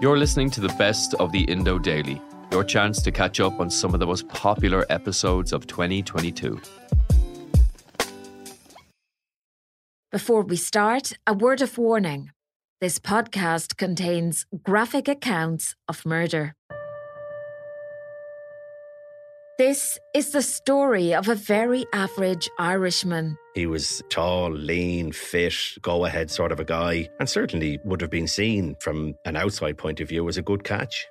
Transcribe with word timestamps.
You're 0.00 0.16
listening 0.16 0.48
to 0.50 0.60
the 0.60 0.72
best 0.78 1.14
of 1.14 1.32
the 1.32 1.42
Indo 1.42 1.76
Daily, 1.76 2.22
your 2.52 2.62
chance 2.62 3.02
to 3.02 3.10
catch 3.10 3.40
up 3.40 3.58
on 3.58 3.68
some 3.68 3.94
of 3.94 3.98
the 3.98 4.06
most 4.06 4.28
popular 4.28 4.86
episodes 4.88 5.52
of 5.52 5.66
2022. 5.66 6.60
Before 10.12 10.42
we 10.42 10.54
start, 10.54 11.14
a 11.26 11.34
word 11.34 11.62
of 11.62 11.76
warning. 11.78 12.30
This 12.80 13.00
podcast 13.00 13.76
contains 13.76 14.46
graphic 14.62 15.08
accounts 15.08 15.74
of 15.88 16.06
murder. 16.06 16.54
This 19.58 19.98
is 20.14 20.30
the 20.30 20.40
story 20.40 21.12
of 21.12 21.28
a 21.28 21.34
very 21.34 21.84
average 21.92 22.48
Irishman. 22.60 23.36
He 23.56 23.66
was 23.66 24.04
tall, 24.08 24.52
lean, 24.52 25.10
fit, 25.10 25.52
go 25.82 26.04
ahead 26.04 26.30
sort 26.30 26.52
of 26.52 26.60
a 26.60 26.64
guy, 26.64 27.08
and 27.18 27.28
certainly 27.28 27.80
would 27.82 28.00
have 28.00 28.08
been 28.08 28.28
seen 28.28 28.76
from 28.78 29.16
an 29.24 29.34
outside 29.34 29.76
point 29.76 29.98
of 29.98 30.08
view 30.08 30.28
as 30.28 30.38
a 30.38 30.42
good 30.42 30.62
catch. 30.62 31.08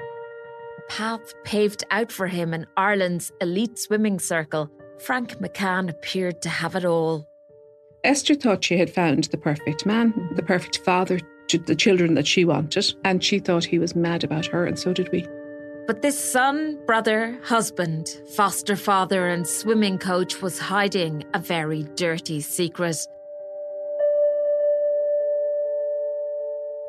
Path 0.87 1.33
paved 1.43 1.83
out 1.91 2.09
for 2.09 2.27
him 2.27 2.53
in 2.53 2.65
Ireland's 2.77 3.33
elite 3.41 3.77
swimming 3.77 4.17
circle, 4.17 4.71
Frank 4.97 5.39
McCann 5.39 5.89
appeared 5.89 6.41
to 6.43 6.49
have 6.49 6.73
it 6.77 6.85
all. 6.85 7.27
Esther 8.05 8.33
thought 8.33 8.63
she 8.63 8.77
had 8.77 8.89
found 8.89 9.25
the 9.25 9.37
perfect 9.37 9.85
man, 9.85 10.13
the 10.37 10.41
perfect 10.41 10.77
father 10.85 11.19
to 11.49 11.57
the 11.57 11.75
children 11.75 12.13
that 12.13 12.25
she 12.27 12.45
wanted, 12.45 12.93
and 13.03 13.21
she 13.21 13.39
thought 13.39 13.65
he 13.65 13.77
was 13.77 13.93
mad 13.93 14.23
about 14.23 14.45
her, 14.45 14.65
and 14.65 14.79
so 14.79 14.93
did 14.93 15.11
we. 15.11 15.27
But 15.87 16.01
this 16.01 16.19
son, 16.19 16.77
brother, 16.85 17.39
husband, 17.43 18.19
foster 18.35 18.75
father, 18.75 19.29
and 19.29 19.47
swimming 19.47 19.97
coach 19.97 20.41
was 20.41 20.59
hiding 20.59 21.23
a 21.33 21.39
very 21.39 21.83
dirty 21.95 22.41
secret. 22.41 23.07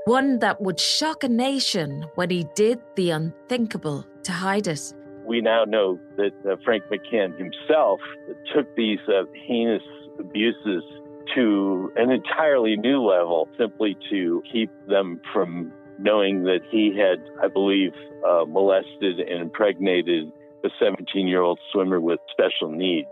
One 0.07 0.41
that 0.41 0.61
would 0.61 0.81
shock 0.81 1.23
a 1.23 1.29
nation 1.29 2.07
when 2.17 2.31
he 2.31 2.49
did 2.57 2.81
the 2.97 3.11
unthinkable 3.11 4.05
to 4.25 4.33
hide 4.33 4.67
it. 4.67 4.93
We 5.25 5.43
now 5.43 5.63
know 5.63 6.01
that 6.17 6.33
uh, 6.45 6.57
Frank 6.65 6.83
McCann 6.91 7.39
himself 7.39 8.01
took 8.53 8.75
these 8.75 8.99
uh, 9.07 9.25
heinous 9.47 9.83
abuses 10.19 10.83
to 11.37 11.93
an 11.95 12.11
entirely 12.11 12.77
new 12.77 13.01
level 13.05 13.49
simply 13.57 13.97
to 14.11 14.43
keep 14.51 14.71
them 14.89 15.21
from 15.33 15.73
knowing 15.99 16.45
that 16.45 16.61
he 16.71 16.97
had, 16.97 17.19
I 17.43 17.49
believe, 17.49 17.93
uh, 18.27 18.45
molested 18.47 19.21
and 19.21 19.43
impregnated 19.43 20.31
a 20.65 20.69
17 20.81 21.27
year 21.27 21.43
old 21.43 21.59
swimmer 21.73 22.01
with 22.01 22.21
special 22.31 22.71
needs. 22.71 23.09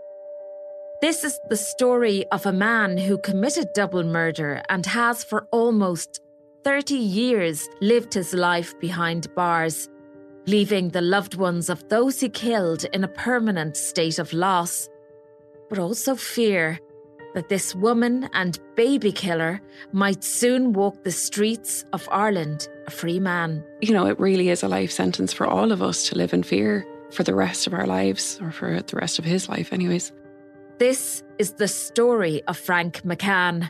This 0.99 1.23
is 1.23 1.39
the 1.49 1.57
story 1.57 2.25
of 2.31 2.45
a 2.45 2.51
man 2.51 2.97
who 2.97 3.19
committed 3.19 3.67
double 3.73 4.03
murder 4.03 4.63
and 4.69 4.85
has 4.85 5.23
for 5.23 5.47
almost 5.51 6.21
30 6.63 6.95
years 6.95 7.69
lived 7.81 8.13
his 8.13 8.33
life 8.33 8.77
behind 8.79 9.33
bars, 9.35 9.89
leaving 10.47 10.89
the 10.89 11.01
loved 11.01 11.35
ones 11.35 11.69
of 11.69 11.87
those 11.89 12.19
he 12.19 12.29
killed 12.29 12.85
in 12.93 13.03
a 13.03 13.07
permanent 13.07 13.77
state 13.77 14.17
of 14.17 14.33
loss, 14.33 14.89
but 15.69 15.77
also 15.77 16.15
fear 16.15 16.79
that 17.33 17.49
this 17.49 17.75
woman 17.75 18.29
and 18.33 18.59
baby 18.75 19.11
killer 19.11 19.61
might 19.91 20.23
soon 20.23 20.73
walk 20.73 21.03
the 21.03 21.11
streets 21.11 21.85
of 21.93 22.07
Ireland 22.11 22.67
a 22.87 22.91
free 22.91 23.19
man. 23.19 23.63
You 23.81 23.93
know, 23.93 24.07
it 24.07 24.19
really 24.19 24.49
is 24.49 24.63
a 24.63 24.67
life 24.67 24.91
sentence 24.91 25.33
for 25.33 25.45
all 25.45 25.71
of 25.71 25.81
us 25.81 26.07
to 26.09 26.17
live 26.17 26.33
in 26.33 26.43
fear 26.43 26.85
for 27.11 27.23
the 27.23 27.35
rest 27.35 27.67
of 27.67 27.73
our 27.73 27.85
lives, 27.85 28.39
or 28.41 28.51
for 28.51 28.81
the 28.81 28.95
rest 28.95 29.19
of 29.19 29.25
his 29.25 29.47
life, 29.47 29.71
anyways. 29.71 30.11
This 30.77 31.23
is 31.39 31.53
the 31.53 31.67
story 31.67 32.43
of 32.47 32.57
Frank 32.57 33.01
McCann. 33.03 33.69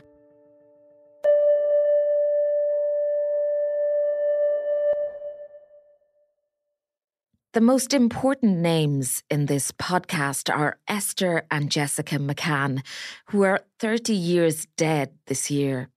The 7.58 7.64
most 7.64 7.92
important 7.92 8.58
names 8.58 9.24
in 9.28 9.46
this 9.46 9.72
podcast 9.72 10.48
are 10.48 10.78
Esther 10.86 11.44
and 11.50 11.72
Jessica 11.72 12.14
McCann, 12.14 12.84
who 13.30 13.42
are 13.42 13.64
30 13.80 14.14
years 14.14 14.68
dead 14.76 15.10
this 15.26 15.50
year. 15.50 15.88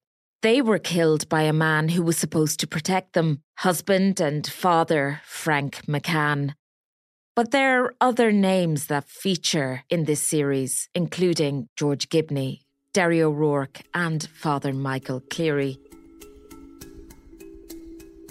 They 0.41 0.63
were 0.63 0.79
killed 0.79 1.29
by 1.29 1.43
a 1.43 1.53
man 1.53 1.89
who 1.89 2.01
was 2.01 2.17
supposed 2.17 2.59
to 2.61 2.67
protect 2.67 3.13
them, 3.13 3.43
husband 3.59 4.19
and 4.19 4.47
father 4.47 5.21
Frank 5.23 5.85
McCann. 5.85 6.55
But 7.35 7.51
there 7.51 7.83
are 7.83 7.93
other 8.01 8.31
names 8.31 8.87
that 8.87 9.07
feature 9.07 9.83
in 9.87 10.05
this 10.05 10.23
series, 10.23 10.89
including 10.95 11.67
George 11.77 12.09
Gibney, 12.09 12.61
Derry 12.91 13.21
O'Rourke, 13.21 13.81
and 13.93 14.27
Father 14.33 14.73
Michael 14.73 15.21
Cleary. 15.29 15.77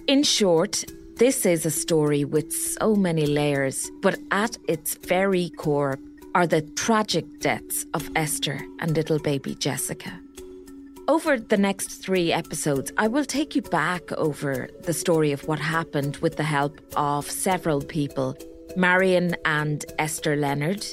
In 0.08 0.24
short, 0.24 0.84
this 1.20 1.44
is 1.44 1.66
a 1.66 1.70
story 1.70 2.25
with 2.25 2.50
so 2.50 2.97
many 2.97 3.26
layers, 3.26 3.91
but 4.00 4.19
at 4.31 4.56
its 4.69 4.94
very 4.94 5.50
core 5.50 5.98
are 6.34 6.47
the 6.47 6.62
tragic 6.62 7.26
deaths 7.41 7.84
of 7.92 8.08
Esther 8.16 8.58
and 8.78 8.97
little 8.97 9.19
baby 9.19 9.54
Jessica. 9.54 10.19
Over 11.08 11.38
the 11.38 11.58
next 11.58 11.88
three 12.03 12.32
episodes, 12.32 12.91
I 12.97 13.08
will 13.08 13.26
take 13.26 13.54
you 13.54 13.60
back 13.60 14.10
over 14.12 14.70
the 14.84 14.94
story 14.94 15.31
of 15.32 15.47
what 15.47 15.58
happened 15.58 16.16
with 16.22 16.36
the 16.38 16.42
help 16.42 16.81
of 16.97 17.31
several 17.31 17.82
people 17.82 18.34
Marian 18.75 19.37
and 19.44 19.84
Esther 19.98 20.37
Leonard, 20.37 20.87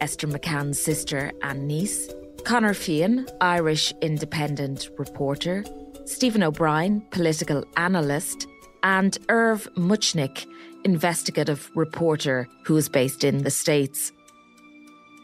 Esther 0.00 0.28
McCann's 0.28 0.80
sister 0.80 1.30
and 1.42 1.68
niece, 1.68 2.10
Conor 2.44 2.72
Feehan, 2.72 3.28
Irish 3.42 3.92
independent 4.00 4.88
reporter, 4.96 5.62
Stephen 6.06 6.42
O'Brien, 6.42 7.02
political 7.10 7.64
analyst, 7.76 8.46
and 8.84 9.18
Irv 9.30 9.68
Muchnick, 9.74 10.46
investigative 10.84 11.70
reporter 11.74 12.46
who 12.64 12.76
is 12.76 12.88
based 12.88 13.24
in 13.24 13.42
the 13.42 13.50
States. 13.50 14.12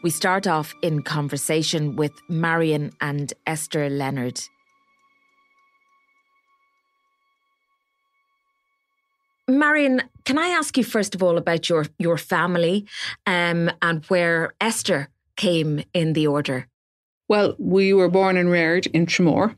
We 0.03 0.09
start 0.09 0.47
off 0.47 0.73
in 0.81 1.03
conversation 1.03 1.95
with 1.95 2.11
Marian 2.27 2.91
and 2.99 3.31
Esther 3.45 3.87
Leonard. 3.87 4.41
Marian, 9.47 10.01
can 10.25 10.39
I 10.39 10.47
ask 10.47 10.75
you 10.77 10.83
first 10.83 11.13
of 11.13 11.21
all 11.21 11.37
about 11.37 11.69
your 11.69 11.85
your 11.99 12.17
family 12.17 12.87
um, 13.27 13.69
and 13.81 14.03
where 14.05 14.53
Esther 14.59 15.09
came 15.35 15.83
in 15.93 16.13
the 16.13 16.25
order? 16.25 16.67
Well, 17.27 17.55
we 17.59 17.93
were 17.93 18.09
born 18.09 18.37
and 18.37 18.49
reared 18.49 18.87
in 18.87 19.05
Tramore. 19.05 19.55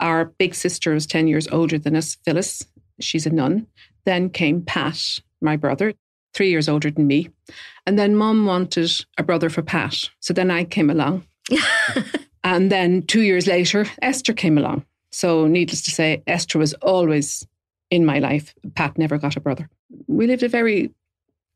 Our 0.00 0.26
big 0.38 0.54
sister 0.54 0.94
was 0.94 1.06
10 1.06 1.28
years 1.28 1.46
older 1.48 1.78
than 1.78 1.96
us, 1.96 2.16
Phyllis. 2.24 2.66
She's 3.00 3.26
a 3.26 3.30
nun. 3.30 3.66
Then 4.04 4.30
came 4.30 4.62
Pat, 4.62 5.20
my 5.40 5.56
brother, 5.56 5.94
three 6.34 6.50
years 6.50 6.68
older 6.68 6.90
than 6.90 7.06
me. 7.06 7.30
And 7.86 7.98
then 7.98 8.16
mom 8.16 8.46
wanted 8.46 8.90
a 9.18 9.22
brother 9.22 9.50
for 9.50 9.62
Pat. 9.62 10.10
So 10.20 10.34
then 10.34 10.50
I 10.50 10.64
came 10.64 10.90
along. 10.90 11.26
and 12.44 12.70
then 12.70 13.02
two 13.02 13.22
years 13.22 13.46
later, 13.46 13.86
Esther 14.02 14.32
came 14.32 14.58
along. 14.58 14.84
So, 15.10 15.46
needless 15.46 15.82
to 15.82 15.92
say, 15.92 16.24
Esther 16.26 16.58
was 16.58 16.74
always 16.74 17.46
in 17.88 18.04
my 18.04 18.18
life. 18.18 18.52
Pat 18.74 18.98
never 18.98 19.16
got 19.16 19.36
a 19.36 19.40
brother. 19.40 19.68
We 20.08 20.26
lived 20.26 20.42
a 20.42 20.48
very 20.48 20.92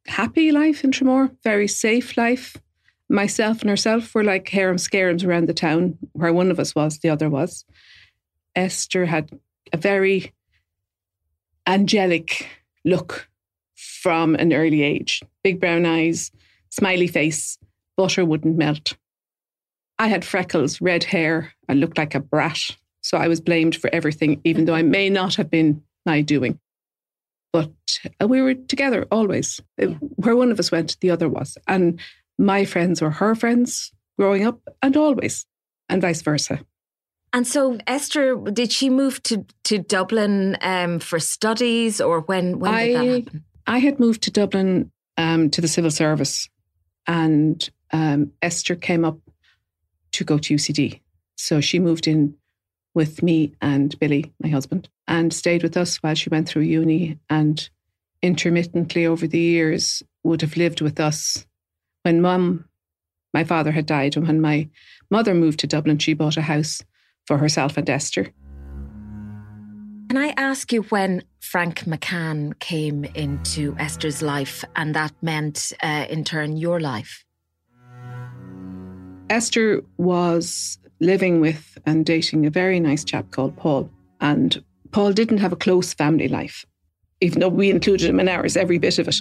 happy 0.07 0.53
life 0.53 0.85
in 0.85 0.93
Tramore, 0.93 1.35
very 1.43 1.67
safe 1.67 2.17
life. 2.17 2.57
Myself 3.09 3.63
and 3.63 3.71
herself 3.71 4.15
were 4.15 4.23
like 4.23 4.49
harem 4.49 4.77
scarums 4.77 5.27
around 5.27 5.49
the 5.49 5.55
town, 5.55 5.99
where 6.13 6.33
one 6.33 6.53
of 6.53 6.61
us 6.61 6.75
was, 6.75 6.99
the 6.99 7.09
other 7.09 7.29
was. 7.29 7.65
Esther 8.55 9.07
had 9.07 9.31
a 9.73 9.77
very 9.77 10.33
angelic 11.79 12.49
look 12.85 13.29
from 13.77 14.35
an 14.35 14.53
early 14.53 14.83
age. 14.83 15.23
Big 15.45 15.61
brown 15.61 15.87
eyes, 15.87 16.33
smiley 16.71 17.07
face, 17.07 17.57
butter 17.97 18.25
wouldn't 18.25 18.57
melt. 18.57 18.97
I 19.99 20.09
had 20.09 20.25
freckles, 20.25 20.81
red 20.81 21.05
hair, 21.05 21.53
I 21.69 21.75
looked 21.75 21.97
like 21.97 22.17
a 22.17 22.21
brat. 22.21 22.59
So 23.01 23.17
I 23.17 23.29
was 23.29 23.41
blamed 23.41 23.77
for 23.77 23.91
everything, 23.93 24.41
even 24.45 24.65
though 24.65 24.75
I 24.75 24.83
may 24.83 25.09
not 25.09 25.37
have 25.37 25.51
been 25.51 25.83
my 26.05 26.21
doing. 26.21 26.59
But 27.53 27.71
uh, 28.21 28.27
we 28.27 28.43
were 28.43 28.55
together 28.55 29.07
always. 29.11 29.61
Yeah. 29.79 29.95
Where 30.17 30.37
one 30.37 30.51
of 30.51 30.59
us 30.59 30.73
went, 30.73 30.97
the 31.01 31.11
other 31.11 31.29
was. 31.29 31.57
And 31.69 32.01
my 32.39 32.65
friends 32.65 33.01
were 33.01 33.11
her 33.11 33.35
friends 33.37 33.93
growing 34.19 34.45
up 34.45 34.61
and 34.83 34.97
always, 34.97 35.47
and 35.89 36.03
vice 36.03 36.23
versa. 36.23 36.61
And 37.33 37.47
so, 37.47 37.79
Esther, 37.87 38.37
did 38.37 38.73
she 38.73 38.89
move 38.89 39.23
to, 39.25 39.45
to 39.65 39.79
Dublin 39.79 40.57
um, 40.63 40.99
for 40.99 41.19
studies 41.19 42.01
or 42.01 42.21
when, 42.21 42.59
when 42.59 42.75
did 42.75 42.97
that 42.97 43.07
happen? 43.07 43.45
I 43.67 43.79
had 43.79 44.01
moved 44.01 44.23
to 44.23 44.31
Dublin 44.31 44.91
um, 45.19 45.51
to 45.51 45.61
the 45.61 45.69
civil 45.69 45.91
service, 45.91 46.49
and 47.07 47.69
um, 47.93 48.33
Esther 48.41 48.77
came 48.77 49.05
up 49.05 49.19
to 50.13 50.25
go 50.25 50.39
to 50.39 50.55
UCD. 50.55 51.01
So 51.37 51.61
she 51.61 51.79
moved 51.79 52.07
in 52.07 52.35
with 52.95 53.23
me 53.23 53.53
and 53.61 53.97
Billy, 53.99 54.33
my 54.43 54.49
husband, 54.49 54.89
and 55.07 55.33
stayed 55.33 55.63
with 55.63 55.77
us 55.77 55.97
while 55.99 56.15
she 56.15 56.31
went 56.31 56.49
through 56.49 56.63
uni 56.63 57.19
and 57.29 57.69
intermittently 58.23 59.07
over 59.07 59.27
the 59.27 59.39
years 59.39 60.03
would 60.25 60.41
have 60.41 60.57
lived 60.57 60.81
with 60.81 60.99
us. 60.99 61.47
When 62.03 62.23
mum, 62.23 62.65
my 63.35 63.45
father 63.45 63.71
had 63.71 63.87
died, 63.87 64.17
and 64.17 64.27
when 64.27 64.41
my 64.41 64.69
mother 65.11 65.35
moved 65.35 65.61
to 65.61 65.67
Dublin, 65.67 65.99
she 65.99 66.15
bought 66.15 66.37
a 66.37 66.43
house 66.43 66.83
for 67.29 67.37
herself 67.39 67.77
and 67.77 67.89
Esther. 67.89 68.33
Can 70.09 70.17
I 70.17 70.33
ask 70.39 70.73
you 70.73 70.83
when 70.85 71.23
Frank 71.41 71.81
McCann 71.81 72.59
came 72.59 73.05
into 73.05 73.77
Esther's 73.79 74.23
life 74.23 74.65
and 74.75 74.95
that 74.95 75.13
meant, 75.21 75.75
uh, 75.83 76.07
in 76.09 76.25
turn, 76.25 76.57
your 76.57 76.81
life? 76.81 77.27
Esther 79.29 79.83
was 79.99 80.79
living 81.01 81.43
with 81.43 81.77
and 81.85 82.07
dating 82.07 82.47
a 82.47 82.51
very 82.51 82.81
nice 82.81 83.05
chap 83.05 83.31
called 83.31 83.55
Paul. 83.59 83.91
And 84.23 84.65
Paul 84.91 85.13
didn't 85.13 85.39
have 85.39 85.53
a 85.53 85.57
close 85.57 85.93
family 85.93 86.29
life, 86.29 86.65
even 87.21 87.41
though 87.41 87.51
we 87.51 87.69
included 87.69 88.09
him 88.09 88.21
in 88.21 88.29
ours, 88.29 88.57
every 88.57 88.79
bit 88.79 88.99
of 88.99 89.07
it. 89.07 89.21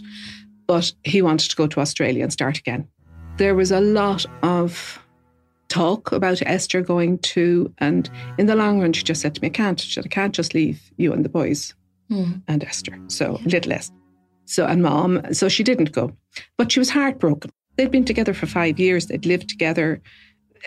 But 0.66 0.94
he 1.04 1.22
wanted 1.22 1.50
to 1.50 1.58
go 1.58 1.68
to 1.68 1.82
Australia 1.82 2.24
and 2.24 2.32
start 2.32 2.58
again. 2.58 2.88
There 3.36 3.56
was 3.56 3.72
a 3.72 3.82
lot 3.82 4.26
of 4.44 5.04
talk 5.70 6.12
about 6.12 6.42
Esther 6.46 6.82
going 6.82 7.20
to, 7.20 7.74
and 7.78 8.10
in 8.38 8.46
the 8.46 8.56
long 8.56 8.80
run, 8.82 8.94
she 8.94 9.04
just 9.04 9.22
said 9.22 9.36
to 9.36 9.42
me, 9.42 9.48
I 9.48 9.52
can't. 9.52 9.80
She 9.80 9.94
said, 9.94 10.06
I 10.06 10.10
can't 10.10 10.36
just 10.36 10.54
leave 10.54 10.82
you 10.98 11.14
and 11.14 11.26
the 11.26 11.30
boys 11.30 11.74
mm. 12.10 12.42
and 12.48 12.64
Esther. 12.64 12.98
So 13.08 13.38
yeah. 13.42 13.48
little 13.54 13.70
less. 13.70 13.92
So, 14.46 14.66
and 14.66 14.82
mom. 14.82 15.34
So 15.34 15.50
she 15.50 15.64
didn't 15.64 15.92
go. 15.92 16.16
But 16.58 16.72
she 16.72 16.80
was 16.80 16.90
heartbroken. 16.90 17.52
They'd 17.76 17.92
been 17.92 18.06
together 18.06 18.34
for 18.34 18.48
five 18.48 18.80
years, 18.80 19.08
they'd 19.08 19.26
lived 19.26 19.50
together. 19.50 20.02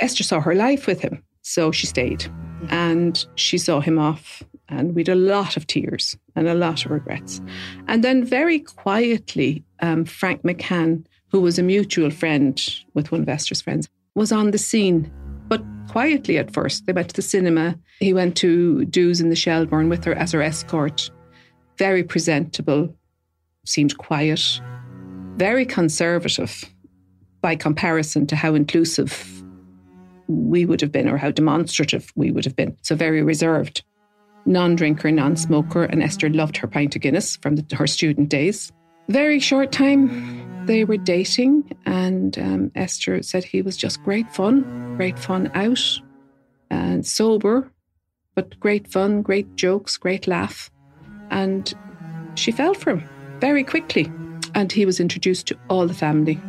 Esther 0.00 0.22
saw 0.22 0.40
her 0.40 0.54
life 0.54 0.86
with 0.86 1.00
him. 1.00 1.22
So 1.42 1.72
she 1.72 1.86
stayed 1.86 2.30
and 2.68 3.24
she 3.34 3.58
saw 3.58 3.80
him 3.80 3.98
off. 3.98 4.42
And 4.68 4.94
we 4.94 5.00
had 5.00 5.08
a 5.08 5.14
lot 5.16 5.56
of 5.56 5.66
tears 5.66 6.16
and 6.36 6.46
a 6.46 6.54
lot 6.54 6.84
of 6.84 6.92
regrets. 6.92 7.40
And 7.88 8.04
then 8.04 8.24
very 8.24 8.60
quietly, 8.60 9.64
um, 9.80 10.04
Frank 10.04 10.42
McCann, 10.42 11.04
who 11.32 11.40
was 11.40 11.58
a 11.58 11.62
mutual 11.62 12.10
friend 12.10 12.60
with 12.94 13.10
one 13.10 13.22
of 13.22 13.28
Esther's 13.28 13.60
friends, 13.60 13.88
was 14.14 14.32
on 14.32 14.50
the 14.50 14.58
scene, 14.58 15.10
but 15.48 15.62
quietly 15.88 16.38
at 16.38 16.52
first. 16.52 16.86
They 16.86 16.92
went 16.92 17.08
to 17.10 17.16
the 17.16 17.22
cinema. 17.22 17.78
He 18.00 18.12
went 18.12 18.36
to 18.38 18.84
Do's 18.86 19.20
in 19.20 19.30
the 19.30 19.36
Shelbourne 19.36 19.88
with 19.88 20.04
her 20.04 20.14
as 20.14 20.32
her 20.32 20.42
escort. 20.42 21.10
Very 21.78 22.02
presentable, 22.02 22.94
seemed 23.64 23.96
quiet, 23.98 24.60
very 25.36 25.64
conservative 25.64 26.64
by 27.40 27.56
comparison 27.56 28.26
to 28.26 28.36
how 28.36 28.54
inclusive 28.54 29.42
we 30.28 30.64
would 30.64 30.80
have 30.80 30.92
been 30.92 31.08
or 31.08 31.16
how 31.16 31.30
demonstrative 31.30 32.12
we 32.14 32.30
would 32.30 32.44
have 32.44 32.56
been. 32.56 32.76
So 32.82 32.94
very 32.94 33.22
reserved. 33.22 33.82
Non 34.46 34.74
drinker, 34.74 35.10
non 35.10 35.36
smoker, 35.36 35.84
and 35.84 36.02
Esther 36.02 36.30
loved 36.30 36.56
her 36.58 36.66
pint 36.66 36.96
of 36.96 37.02
Guinness 37.02 37.36
from 37.36 37.56
the, 37.56 37.76
her 37.76 37.86
student 37.86 38.28
days. 38.28 38.72
Very 39.10 39.40
short 39.40 39.72
time 39.72 40.66
they 40.66 40.84
were 40.84 40.96
dating, 40.96 41.76
and 41.84 42.38
um, 42.38 42.70
Esther 42.76 43.20
said 43.24 43.42
he 43.42 43.60
was 43.60 43.76
just 43.76 44.00
great 44.04 44.32
fun, 44.32 44.94
great 44.96 45.18
fun 45.18 45.50
out 45.52 45.80
and 46.70 47.04
sober, 47.04 47.72
but 48.36 48.60
great 48.60 48.86
fun, 48.86 49.22
great 49.22 49.56
jokes, 49.56 49.96
great 49.96 50.28
laugh. 50.28 50.70
And 51.28 51.74
she 52.36 52.52
fell 52.52 52.72
for 52.72 52.90
him 52.90 53.08
very 53.40 53.64
quickly, 53.64 54.12
and 54.54 54.70
he 54.70 54.86
was 54.86 55.00
introduced 55.00 55.48
to 55.48 55.58
all 55.68 55.88
the 55.88 55.94
family. 55.94 56.40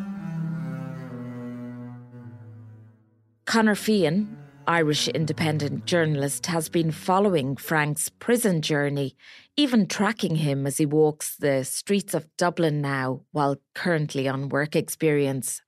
Conor 3.46 3.74
Feehan 3.74 4.28
Irish 4.68 5.08
independent 5.10 5.86
journalist, 5.86 6.46
has 6.46 6.70
been 6.70 6.92
following 6.92 7.56
Frank's 7.56 8.10
prison 8.10 8.62
journey, 8.62 9.16
even 9.58 9.88
tracking 9.88 10.38
him 10.38 10.66
as 10.66 10.78
he 10.78 10.86
walks 10.86 11.36
the 11.38 11.64
streets 11.64 12.14
of 12.14 12.28
Dublin 12.38 12.82
now 12.82 13.22
while 13.32 13.58
currently 13.76 14.28
on 14.28 14.50
work 14.50 14.76
experience. 14.76 15.62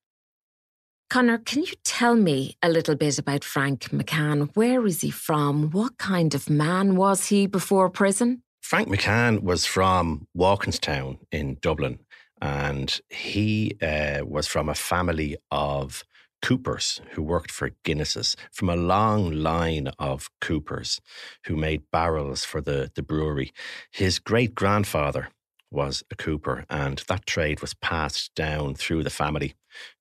Conor, 1.09 1.38
can 1.38 1.62
you 1.62 1.74
tell 1.83 2.15
me 2.15 2.57
a 2.63 2.69
little 2.69 2.95
bit 2.95 3.19
about 3.19 3.44
Frank 3.44 3.89
McCann? 3.91 4.50
Where 4.56 4.85
is 4.85 5.01
he 5.01 5.12
from? 5.12 5.69
What 5.69 5.97
kind 5.97 6.33
of 6.33 6.50
man 6.50 6.95
was 6.95 7.27
he 7.27 7.45
before 7.45 7.89
prison? 7.89 8.41
Frank 8.62 8.88
McCann 8.88 9.44
was 9.44 9.65
from 9.65 10.27
Walkinstown 10.35 11.19
in 11.31 11.57
Dublin, 11.62 12.00
and 12.41 13.00
he 13.09 13.77
uh, 13.81 14.25
was 14.25 14.47
from 14.47 14.69
a 14.69 14.74
family 14.74 15.38
of 15.51 16.03
Coopers 16.44 17.00
who 17.12 17.24
worked 17.24 17.50
for 17.50 17.72
Guinnesses 17.86 18.36
from 18.51 18.68
a 18.68 18.75
long 18.75 19.31
line 19.31 19.88
of 19.98 20.30
Coopers 20.42 21.00
who 21.45 21.56
made 21.56 21.90
barrels 21.90 22.44
for 22.44 22.60
the, 22.60 22.92
the 22.95 23.01
brewery. 23.01 23.54
His 23.92 24.19
great 24.19 24.54
grandfather 24.54 25.30
was 25.72 26.04
a 26.12 26.16
Cooper, 26.16 26.66
and 26.69 27.01
that 27.07 27.25
trade 27.25 27.62
was 27.62 27.74
passed 27.74 28.36
down 28.36 28.75
through 28.75 29.04
the 29.04 29.10
family 29.10 29.56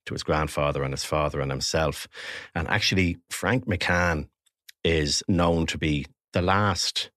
to 0.04 0.14
his 0.14 0.24
grandfather 0.24 0.82
and 0.82 0.92
his 0.92 1.04
father 1.04 1.40
and 1.40 1.50
himself. 1.50 2.08
And 2.56 2.66
actually, 2.68 3.18
Frank 3.30 3.66
McCann 3.66 4.26
is 4.82 5.22
known 5.28 5.66
to 5.66 5.78
be 5.78 6.06
the 6.32 6.42
last 6.42 7.10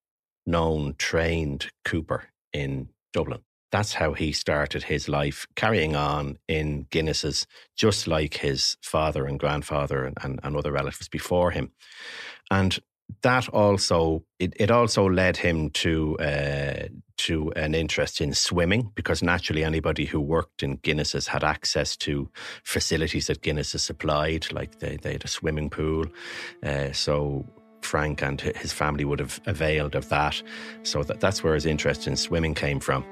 known 0.46 0.94
trained 1.00 1.72
Cooper 1.84 2.26
in 2.54 2.90
Dublin 3.12 3.42
that's 3.76 3.94
how 3.94 4.14
he 4.14 4.32
started 4.32 4.84
his 4.84 5.10
life, 5.10 5.46
carrying 5.58 5.98
on 5.98 6.38
in 6.48 6.88
Guinness's, 6.92 7.46
just 7.76 8.08
like 8.08 8.36
his 8.36 8.78
father 8.82 9.26
and 9.26 9.38
grandfather 9.38 10.06
and, 10.06 10.18
and, 10.24 10.40
and 10.44 10.56
other 10.56 10.72
relatives 10.72 11.10
before 11.10 11.52
him. 11.52 11.72
And 12.50 12.80
that 13.22 13.50
also 13.50 14.24
it, 14.40 14.54
it 14.56 14.72
also 14.72 15.10
led 15.10 15.36
him 15.36 15.72
to 15.72 16.18
uh, 16.20 16.88
to 17.18 17.52
an 17.58 17.76
interest 17.76 18.22
in 18.22 18.34
swimming 18.34 18.92
because 18.96 19.22
naturally 19.22 19.66
anybody 19.66 20.06
who 20.06 20.22
worked 20.22 20.64
in 20.64 20.78
Guinness's 20.78 21.28
had 21.28 21.44
access 21.44 21.98
to 21.98 22.30
facilities 22.64 23.28
that 23.28 23.42
Guinness 23.42 23.72
supplied, 23.72 24.52
like 24.54 24.80
they, 24.80 24.96
they 25.02 25.12
had 25.12 25.26
a 25.26 25.28
swimming 25.28 25.70
pool. 25.70 26.06
Uh, 26.64 26.94
so 26.94 27.46
Frank 27.82 28.24
and 28.24 28.40
his 28.40 28.72
family 28.72 29.04
would 29.04 29.20
have 29.20 29.42
availed 29.46 29.96
of 29.96 30.08
that. 30.10 30.42
So 30.84 31.04
that, 31.04 31.20
that's 31.20 31.44
where 31.44 31.56
his 31.56 31.66
interest 31.66 32.08
in 32.08 32.16
swimming 32.16 32.56
came 32.56 32.80
from. 32.80 33.06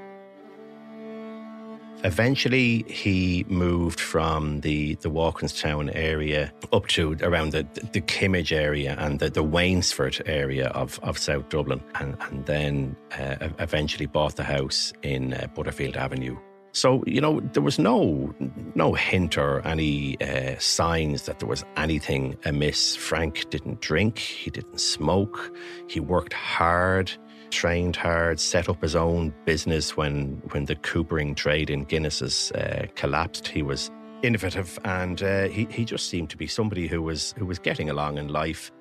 Eventually, 2.05 2.83
he 2.87 3.45
moved 3.47 3.99
from 3.99 4.59
the, 4.59 4.95
the 4.95 5.09
Walkinstown 5.09 5.89
area 5.95 6.51
up 6.73 6.87
to 6.89 7.15
around 7.21 7.53
the, 7.53 7.65
the 7.93 8.01
Kimmage 8.01 8.51
area 8.51 8.95
and 8.99 9.19
the, 9.19 9.29
the 9.29 9.43
Wainsfort 9.43 10.21
area 10.25 10.67
of, 10.69 10.99
of 11.01 11.17
South 11.17 11.47
Dublin, 11.47 11.81
and, 11.95 12.17
and 12.29 12.45
then 12.45 12.97
uh, 13.17 13.47
eventually 13.59 14.05
bought 14.05 14.35
the 14.35 14.43
house 14.43 14.91
in 15.01 15.33
uh, 15.33 15.47
Butterfield 15.55 15.95
Avenue. 15.95 16.37
So, 16.73 17.03
you 17.05 17.21
know, 17.21 17.39
there 17.39 17.61
was 17.61 17.77
no 17.77 18.33
no 18.73 18.93
hint 18.95 19.37
or 19.37 19.65
any 19.65 20.19
uh, 20.19 20.55
signs 20.57 21.23
that 21.27 21.37
there 21.37 21.47
was 21.47 21.63
anything 21.77 22.35
amiss. 22.45 22.95
Frank 22.95 23.49
didn't 23.51 23.79
drink, 23.79 24.17
he 24.17 24.49
didn't 24.49 24.81
smoke, 24.81 25.55
he 25.87 25.99
worked 25.99 26.33
hard 26.33 27.11
trained 27.53 27.95
hard, 27.95 28.39
set 28.39 28.67
up 28.67 28.81
his 28.81 28.95
own 28.95 29.33
business 29.45 29.95
when 29.95 30.41
when 30.51 30.65
the 30.65 30.75
coopering 30.75 31.35
trade 31.35 31.69
in 31.69 31.83
Guinness's 31.85 32.51
uh, 32.51 32.87
collapsed. 32.95 33.47
He 33.47 33.63
was 33.63 33.91
innovative, 34.23 34.79
and 34.83 35.21
uh, 35.21 35.47
he 35.47 35.67
he 35.69 35.85
just 35.85 36.09
seemed 36.09 36.29
to 36.31 36.37
be 36.37 36.47
somebody 36.47 36.87
who 36.87 37.01
was 37.01 37.33
who 37.37 37.45
was 37.45 37.59
getting 37.59 37.89
along 37.89 38.17
in 38.17 38.27
life. 38.27 38.71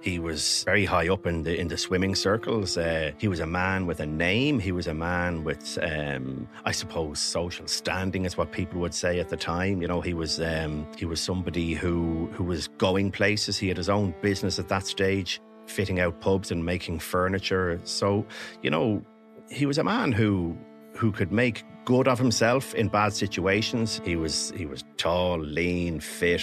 He 0.00 0.20
was 0.20 0.62
very 0.64 0.84
high 0.84 1.08
up 1.08 1.26
in 1.26 1.42
the 1.42 1.58
in 1.58 1.68
the 1.68 1.76
swimming 1.76 2.14
circles. 2.14 2.76
Uh, 2.76 3.12
he 3.18 3.28
was 3.28 3.40
a 3.40 3.46
man 3.46 3.86
with 3.86 4.00
a 4.00 4.06
name. 4.06 4.60
He 4.60 4.70
was 4.70 4.86
a 4.86 4.94
man 4.94 5.42
with, 5.42 5.76
um, 5.82 6.48
I 6.64 6.70
suppose, 6.72 7.18
social 7.18 7.66
standing 7.66 8.24
is 8.24 8.36
what 8.36 8.52
people 8.52 8.80
would 8.80 8.94
say 8.94 9.18
at 9.18 9.28
the 9.28 9.36
time. 9.36 9.82
You 9.82 9.88
know, 9.88 10.00
he 10.00 10.14
was 10.14 10.40
um, 10.40 10.86
he 10.96 11.04
was 11.04 11.20
somebody 11.20 11.74
who 11.74 12.28
who 12.32 12.44
was 12.44 12.68
going 12.78 13.10
places. 13.10 13.58
He 13.58 13.68
had 13.68 13.76
his 13.76 13.88
own 13.88 14.14
business 14.22 14.58
at 14.58 14.68
that 14.68 14.86
stage 14.86 15.40
fitting 15.68 16.00
out 16.00 16.20
pubs 16.20 16.50
and 16.50 16.64
making 16.64 16.98
furniture. 16.98 17.80
So, 17.84 18.26
you 18.62 18.70
know, 18.70 19.02
he 19.50 19.66
was 19.66 19.78
a 19.78 19.84
man 19.84 20.12
who 20.12 20.56
who 20.94 21.12
could 21.12 21.30
make 21.30 21.64
good 21.84 22.08
of 22.08 22.18
himself 22.18 22.74
in 22.74 22.88
bad 22.88 23.12
situations. 23.12 24.00
He 24.04 24.16
was 24.16 24.52
he 24.56 24.66
was 24.66 24.84
tall, 24.96 25.38
lean, 25.38 26.00
fit, 26.00 26.42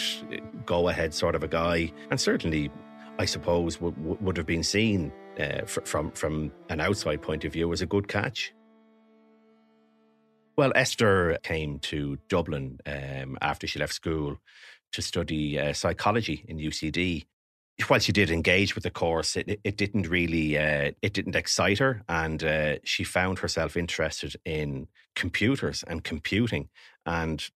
go 0.65 0.87
ahead 0.87 1.13
sort 1.13 1.35
of 1.35 1.43
a 1.43 1.47
guy, 1.47 1.91
and 2.09 2.19
certainly, 2.19 2.71
I 3.19 3.25
suppose, 3.25 3.79
would 3.81 3.97
would 4.21 4.37
have 4.37 4.45
been 4.45 4.63
seen 4.63 5.11
uh, 5.39 5.65
from 5.65 6.11
from 6.11 6.51
an 6.69 6.81
outside 6.81 7.21
point 7.21 7.45
of 7.45 7.53
view 7.53 7.71
as 7.73 7.81
a 7.81 7.85
good 7.85 8.07
catch. 8.07 8.53
Well, 10.57 10.71
Esther 10.73 11.37
came 11.43 11.79
to 11.79 12.17
Dublin 12.29 12.79
um, 12.85 13.37
after 13.41 13.67
she 13.67 13.77
left 13.77 13.93
school 13.93 14.37
to 14.93 15.01
study 15.01 15.59
uh, 15.59 15.73
psychology 15.73 16.45
in 16.47 16.57
UCD. 16.57 17.25
While 17.87 17.99
she 17.99 18.13
did 18.13 18.31
engage 18.31 18.73
with 18.73 18.83
the 18.85 18.89
course, 18.89 19.35
it, 19.35 19.59
it 19.63 19.77
didn't 19.77 20.07
really 20.07 20.57
uh, 20.57 20.91
it 21.01 21.13
didn't 21.13 21.35
excite 21.35 21.79
her, 21.79 22.03
and 22.07 22.41
uh, 22.43 22.75
she 22.83 23.03
found 23.03 23.39
herself 23.39 23.75
interested 23.75 24.37
in 24.45 24.87
computers 25.15 25.83
and 25.85 26.03
computing. 26.03 26.69
And 27.05 27.47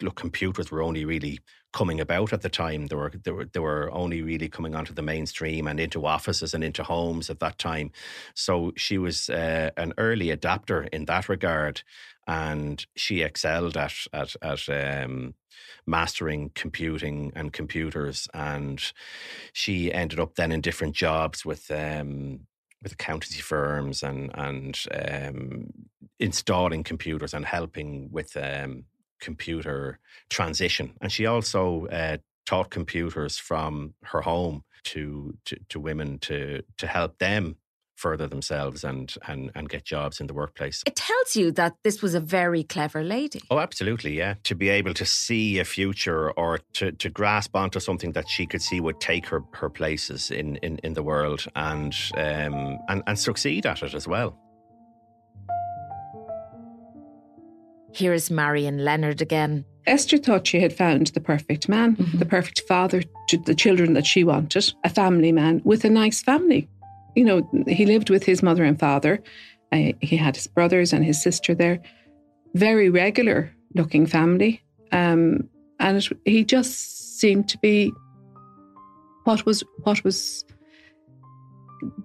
look, 0.00 0.14
computers 0.14 0.70
were 0.70 0.82
only 0.82 1.04
really 1.04 1.40
coming 1.72 2.00
about 2.00 2.32
at 2.32 2.42
the 2.42 2.48
time. 2.48 2.86
They 2.86 2.96
were 2.96 3.12
they 3.22 3.30
were 3.30 3.44
they 3.44 3.60
were 3.60 3.90
only 3.92 4.22
really 4.22 4.48
coming 4.48 4.74
onto 4.74 4.94
the 4.94 5.02
mainstream 5.02 5.66
and 5.66 5.78
into 5.78 6.06
offices 6.06 6.54
and 6.54 6.64
into 6.64 6.82
homes 6.82 7.30
at 7.30 7.40
that 7.40 7.58
time. 7.58 7.90
So 8.34 8.72
she 8.76 8.98
was 8.98 9.28
uh, 9.28 9.70
an 9.76 9.92
early 9.98 10.30
adapter 10.30 10.84
in 10.84 11.04
that 11.06 11.28
regard, 11.28 11.82
and 12.26 12.84
she 12.96 13.22
excelled 13.22 13.76
at 13.76 13.94
at 14.12 14.34
at 14.42 14.68
um, 14.68 15.34
mastering 15.86 16.50
computing 16.54 17.32
and 17.34 17.52
computers. 17.52 18.28
And 18.32 18.80
she 19.52 19.92
ended 19.92 20.20
up 20.20 20.34
then 20.36 20.52
in 20.52 20.60
different 20.60 20.94
jobs 20.94 21.44
with 21.44 21.70
um, 21.70 22.40
with 22.82 22.92
accountancy 22.92 23.40
firms 23.40 24.02
and 24.02 24.30
and 24.34 24.78
um, 24.92 25.66
installing 26.18 26.82
computers 26.82 27.34
and 27.34 27.44
helping 27.44 28.10
with 28.10 28.36
um, 28.36 28.84
computer 29.20 29.98
transition. 30.30 30.94
And 31.00 31.12
she 31.12 31.26
also 31.26 31.86
uh, 31.86 32.18
taught 32.46 32.70
computers 32.70 33.38
from 33.38 33.94
her 34.04 34.22
home 34.22 34.64
to, 34.84 35.36
to 35.44 35.56
to 35.68 35.80
women 35.80 36.18
to 36.20 36.62
to 36.78 36.86
help 36.86 37.18
them 37.18 37.56
further 37.98 38.28
themselves 38.28 38.84
and, 38.84 39.12
and, 39.26 39.50
and 39.56 39.68
get 39.68 39.84
jobs 39.84 40.20
in 40.20 40.28
the 40.28 40.32
workplace. 40.32 40.84
It 40.86 40.94
tells 40.94 41.34
you 41.34 41.50
that 41.52 41.74
this 41.82 42.00
was 42.00 42.14
a 42.14 42.20
very 42.20 42.62
clever 42.62 43.02
lady. 43.02 43.40
Oh, 43.50 43.58
absolutely, 43.58 44.16
yeah. 44.16 44.34
To 44.44 44.54
be 44.54 44.68
able 44.68 44.94
to 44.94 45.04
see 45.04 45.58
a 45.58 45.64
future 45.64 46.30
or 46.30 46.60
to, 46.74 46.92
to 46.92 47.10
grasp 47.10 47.56
onto 47.56 47.80
something 47.80 48.12
that 48.12 48.28
she 48.28 48.46
could 48.46 48.62
see 48.62 48.80
would 48.80 49.00
take 49.00 49.26
her, 49.26 49.42
her 49.52 49.68
places 49.68 50.30
in, 50.30 50.56
in, 50.56 50.78
in 50.84 50.92
the 50.94 51.02
world 51.02 51.44
and, 51.56 51.92
um, 52.16 52.78
and, 52.88 53.02
and 53.08 53.18
succeed 53.18 53.66
at 53.66 53.82
it 53.82 53.94
as 53.94 54.06
well. 54.06 54.38
Here 57.92 58.12
is 58.12 58.30
Marian 58.30 58.84
Leonard 58.84 59.22
again. 59.22 59.64
Esther 59.86 60.18
thought 60.18 60.46
she 60.46 60.60
had 60.60 60.72
found 60.72 61.08
the 61.08 61.20
perfect 61.20 61.68
man, 61.68 61.96
mm-hmm. 61.96 62.18
the 62.18 62.26
perfect 62.26 62.62
father 62.68 63.02
to 63.28 63.38
the 63.38 63.54
children 63.54 63.94
that 63.94 64.06
she 64.06 64.22
wanted, 64.22 64.72
a 64.84 64.90
family 64.90 65.32
man 65.32 65.62
with 65.64 65.84
a 65.84 65.90
nice 65.90 66.22
family 66.22 66.68
you 67.18 67.24
know, 67.24 67.48
he 67.66 67.84
lived 67.84 68.10
with 68.10 68.22
his 68.22 68.44
mother 68.44 68.62
and 68.62 68.78
father. 68.78 69.20
Uh, 69.72 69.92
he 70.00 70.16
had 70.16 70.36
his 70.36 70.46
brothers 70.46 70.92
and 70.92 71.04
his 71.04 71.20
sister 71.20 71.52
there. 71.52 71.80
Very 72.54 72.90
regular 72.90 73.52
looking 73.74 74.06
family. 74.06 74.62
Um, 74.92 75.48
and 75.80 75.96
it, 75.96 76.08
he 76.24 76.44
just 76.44 77.18
seemed 77.18 77.48
to 77.48 77.58
be 77.58 77.92
what 79.24 79.44
was 79.44 79.64
what 79.82 80.04
was 80.04 80.44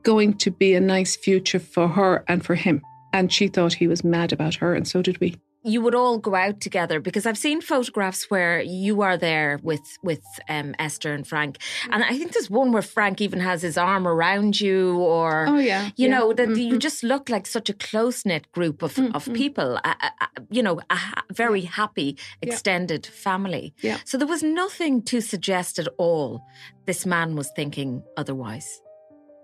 going 0.01 0.33
to 0.37 0.49
be 0.49 0.73
a 0.73 0.79
nice 0.79 1.15
future 1.15 1.59
for 1.59 1.87
her 1.87 2.23
and 2.27 2.43
for 2.43 2.55
him. 2.55 2.81
And 3.13 3.31
she 3.31 3.47
thought 3.47 3.73
he 3.73 3.87
was 3.87 4.03
mad 4.03 4.33
about 4.33 4.55
her, 4.55 4.73
and 4.73 4.87
so 4.87 5.03
did 5.03 5.19
we 5.19 5.35
you 5.63 5.81
would 5.81 5.95
all 5.95 6.17
go 6.17 6.35
out 6.35 6.59
together 6.59 6.99
because 6.99 7.25
I've 7.25 7.37
seen 7.37 7.61
photographs 7.61 8.29
where 8.29 8.61
you 8.61 9.01
are 9.01 9.17
there 9.17 9.59
with 9.63 9.97
with 10.03 10.23
um, 10.49 10.75
Esther 10.77 11.13
and 11.13 11.25
Frank, 11.25 11.57
and 11.89 12.03
I 12.03 12.17
think 12.17 12.33
there's 12.33 12.49
one 12.49 12.71
where 12.71 12.81
Frank 12.81 13.21
even 13.21 13.39
has 13.39 13.61
his 13.61 13.77
arm 13.77 14.07
around 14.07 14.59
you, 14.59 14.97
or 14.97 15.45
oh 15.47 15.57
yeah, 15.57 15.85
you 15.95 16.07
yeah. 16.07 16.19
know 16.19 16.33
that 16.33 16.49
mm-hmm. 16.49 16.59
you 16.59 16.77
just 16.77 17.03
look 17.03 17.29
like 17.29 17.47
such 17.47 17.69
a 17.69 17.73
close 17.73 18.25
knit 18.25 18.51
group 18.51 18.81
of 18.81 18.95
mm-hmm. 18.95 19.15
of 19.15 19.31
people, 19.33 19.79
uh, 19.83 19.93
uh, 20.01 20.25
you 20.49 20.61
know, 20.61 20.81
a 20.89 20.95
ha- 20.95 21.23
very 21.31 21.61
happy 21.61 22.17
extended 22.41 23.05
yeah. 23.05 23.11
family. 23.15 23.73
Yeah. 23.81 23.97
So 24.05 24.17
there 24.17 24.27
was 24.27 24.43
nothing 24.43 25.01
to 25.03 25.21
suggest 25.21 25.79
at 25.79 25.87
all 25.97 26.45
this 26.85 27.05
man 27.05 27.35
was 27.35 27.49
thinking 27.55 28.03
otherwise. 28.17 28.81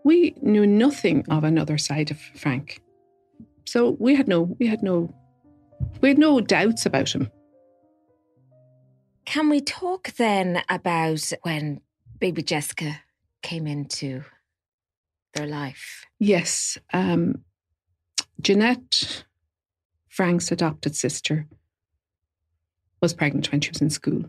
We 0.03 0.35
knew 0.41 0.65
nothing 0.65 1.25
of 1.29 1.43
another 1.43 1.77
side 1.77 2.11
of 2.11 2.19
Frank, 2.35 2.81
so 3.65 3.95
we 3.99 4.15
had 4.15 4.27
no 4.27 4.55
we 4.59 4.67
had 4.67 4.83
no 4.83 5.13
we 6.01 6.09
had 6.09 6.17
no 6.17 6.39
doubts 6.41 6.85
about 6.85 7.13
him. 7.13 7.29
Can 9.25 9.49
we 9.49 9.61
talk 9.61 10.11
then 10.17 10.63
about 10.69 11.31
when 11.43 11.81
baby 12.19 12.41
Jessica 12.41 13.01
came 13.41 13.67
into 13.67 14.23
their 15.33 15.45
life? 15.45 16.05
Yes. 16.17 16.77
Um, 16.93 17.43
Jeanette, 18.41 19.25
Frank's 20.07 20.51
adopted 20.51 20.95
sister, 20.95 21.47
was 23.01 23.13
pregnant 23.13 23.51
when 23.51 23.61
she 23.61 23.69
was 23.69 23.81
in 23.81 23.89
school. 23.89 24.25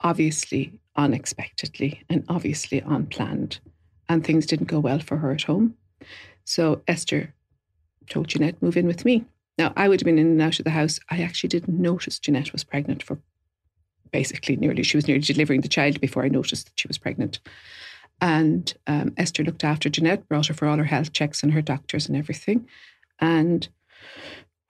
Obviously, 0.00 0.80
unexpectedly, 0.96 2.02
and 2.10 2.24
obviously 2.28 2.80
unplanned. 2.80 3.60
And 4.08 4.24
things 4.24 4.46
didn't 4.46 4.66
go 4.66 4.80
well 4.80 4.98
for 4.98 5.18
her 5.18 5.32
at 5.32 5.42
home. 5.42 5.76
So 6.44 6.82
Esther 6.86 7.32
told 8.10 8.28
Jeanette, 8.28 8.60
move 8.62 8.76
in 8.76 8.86
with 8.86 9.04
me. 9.04 9.24
Now, 9.56 9.72
I 9.76 9.88
would 9.88 10.00
have 10.00 10.04
been 10.04 10.18
in 10.18 10.26
and 10.26 10.42
out 10.42 10.58
of 10.58 10.64
the 10.64 10.70
house. 10.70 10.98
I 11.10 11.22
actually 11.22 11.48
didn't 11.48 11.80
notice 11.80 12.18
Jeanette 12.18 12.52
was 12.52 12.64
pregnant 12.64 13.02
for 13.02 13.18
basically 14.10 14.56
nearly, 14.56 14.82
she 14.82 14.96
was 14.96 15.08
nearly 15.08 15.22
delivering 15.22 15.60
the 15.60 15.68
child 15.68 16.00
before 16.00 16.24
I 16.24 16.28
noticed 16.28 16.66
that 16.66 16.78
she 16.78 16.88
was 16.88 16.98
pregnant. 16.98 17.40
And 18.20 18.72
um, 18.86 19.12
Esther 19.16 19.42
looked 19.42 19.64
after 19.64 19.88
Jeanette, 19.88 20.28
brought 20.28 20.46
her 20.46 20.54
for 20.54 20.66
all 20.66 20.78
her 20.78 20.84
health 20.84 21.12
checks 21.12 21.42
and 21.42 21.52
her 21.52 21.62
doctors 21.62 22.06
and 22.06 22.16
everything. 22.16 22.68
And 23.18 23.68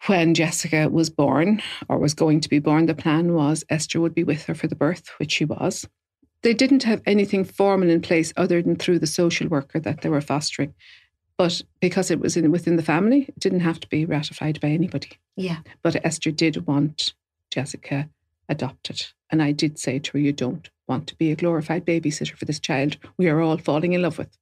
when 0.07 0.35
Jessica 0.35 0.88
was 0.88 1.11
born 1.11 1.62
or 1.88 1.99
was 1.99 2.14
going 2.14 2.41
to 2.41 2.49
be 2.49 2.59
born, 2.59 2.87
the 2.87 2.95
plan 2.95 3.35
was 3.35 3.64
Esther 3.69 4.00
would 4.00 4.14
be 4.14 4.25
with 4.25 4.45
her 4.45 4.55
for 4.55 4.67
the 4.67 4.75
birth, 4.75 5.09
which 5.19 5.33
she 5.33 5.45
was. 5.45 5.87
They 6.43 6.55
didn't 6.55 6.83
have 6.83 7.00
anything 7.07 7.45
formal 7.45 7.88
in 7.88 8.03
place 8.03 8.33
other 8.37 8.61
than 8.61 8.76
through 8.76 8.99
the 8.99 9.07
social 9.07 9.49
worker 9.49 9.81
that 9.81 10.03
they 10.03 10.11
were 10.11 10.21
fostering. 10.21 10.75
But 11.37 11.62
because 11.81 12.11
it 12.11 12.21
was 12.21 12.37
in, 12.37 12.50
within 12.53 12.76
the 12.76 12.83
family, 12.83 13.25
it 13.29 13.38
didn't 13.41 13.61
have 13.61 13.81
to 13.81 13.88
be 13.88 14.05
ratified 14.05 14.61
by 14.61 14.69
anybody. 14.69 15.19
Yeah. 15.37 15.59
But 15.83 16.05
Esther 16.05 16.31
did 16.31 16.67
want 16.67 17.14
Jessica 17.50 18.09
adopted. 18.49 19.07
And 19.31 19.43
I 19.43 19.53
did 19.53 19.79
say 19.79 19.99
to 19.99 20.12
her, 20.12 20.19
You 20.19 20.33
don't 20.33 20.69
want 20.87 21.07
to 21.09 21.17
be 21.17 21.33
a 21.33 21.37
glorified 21.37 21.85
babysitter 21.85 22.37
for 22.37 22.45
this 22.45 22.61
child 22.61 22.99
we 23.17 23.29
are 23.29 23.41
all 23.41 23.59
falling 23.59 23.95
in 23.95 24.03
love 24.03 24.19
with. 24.19 24.37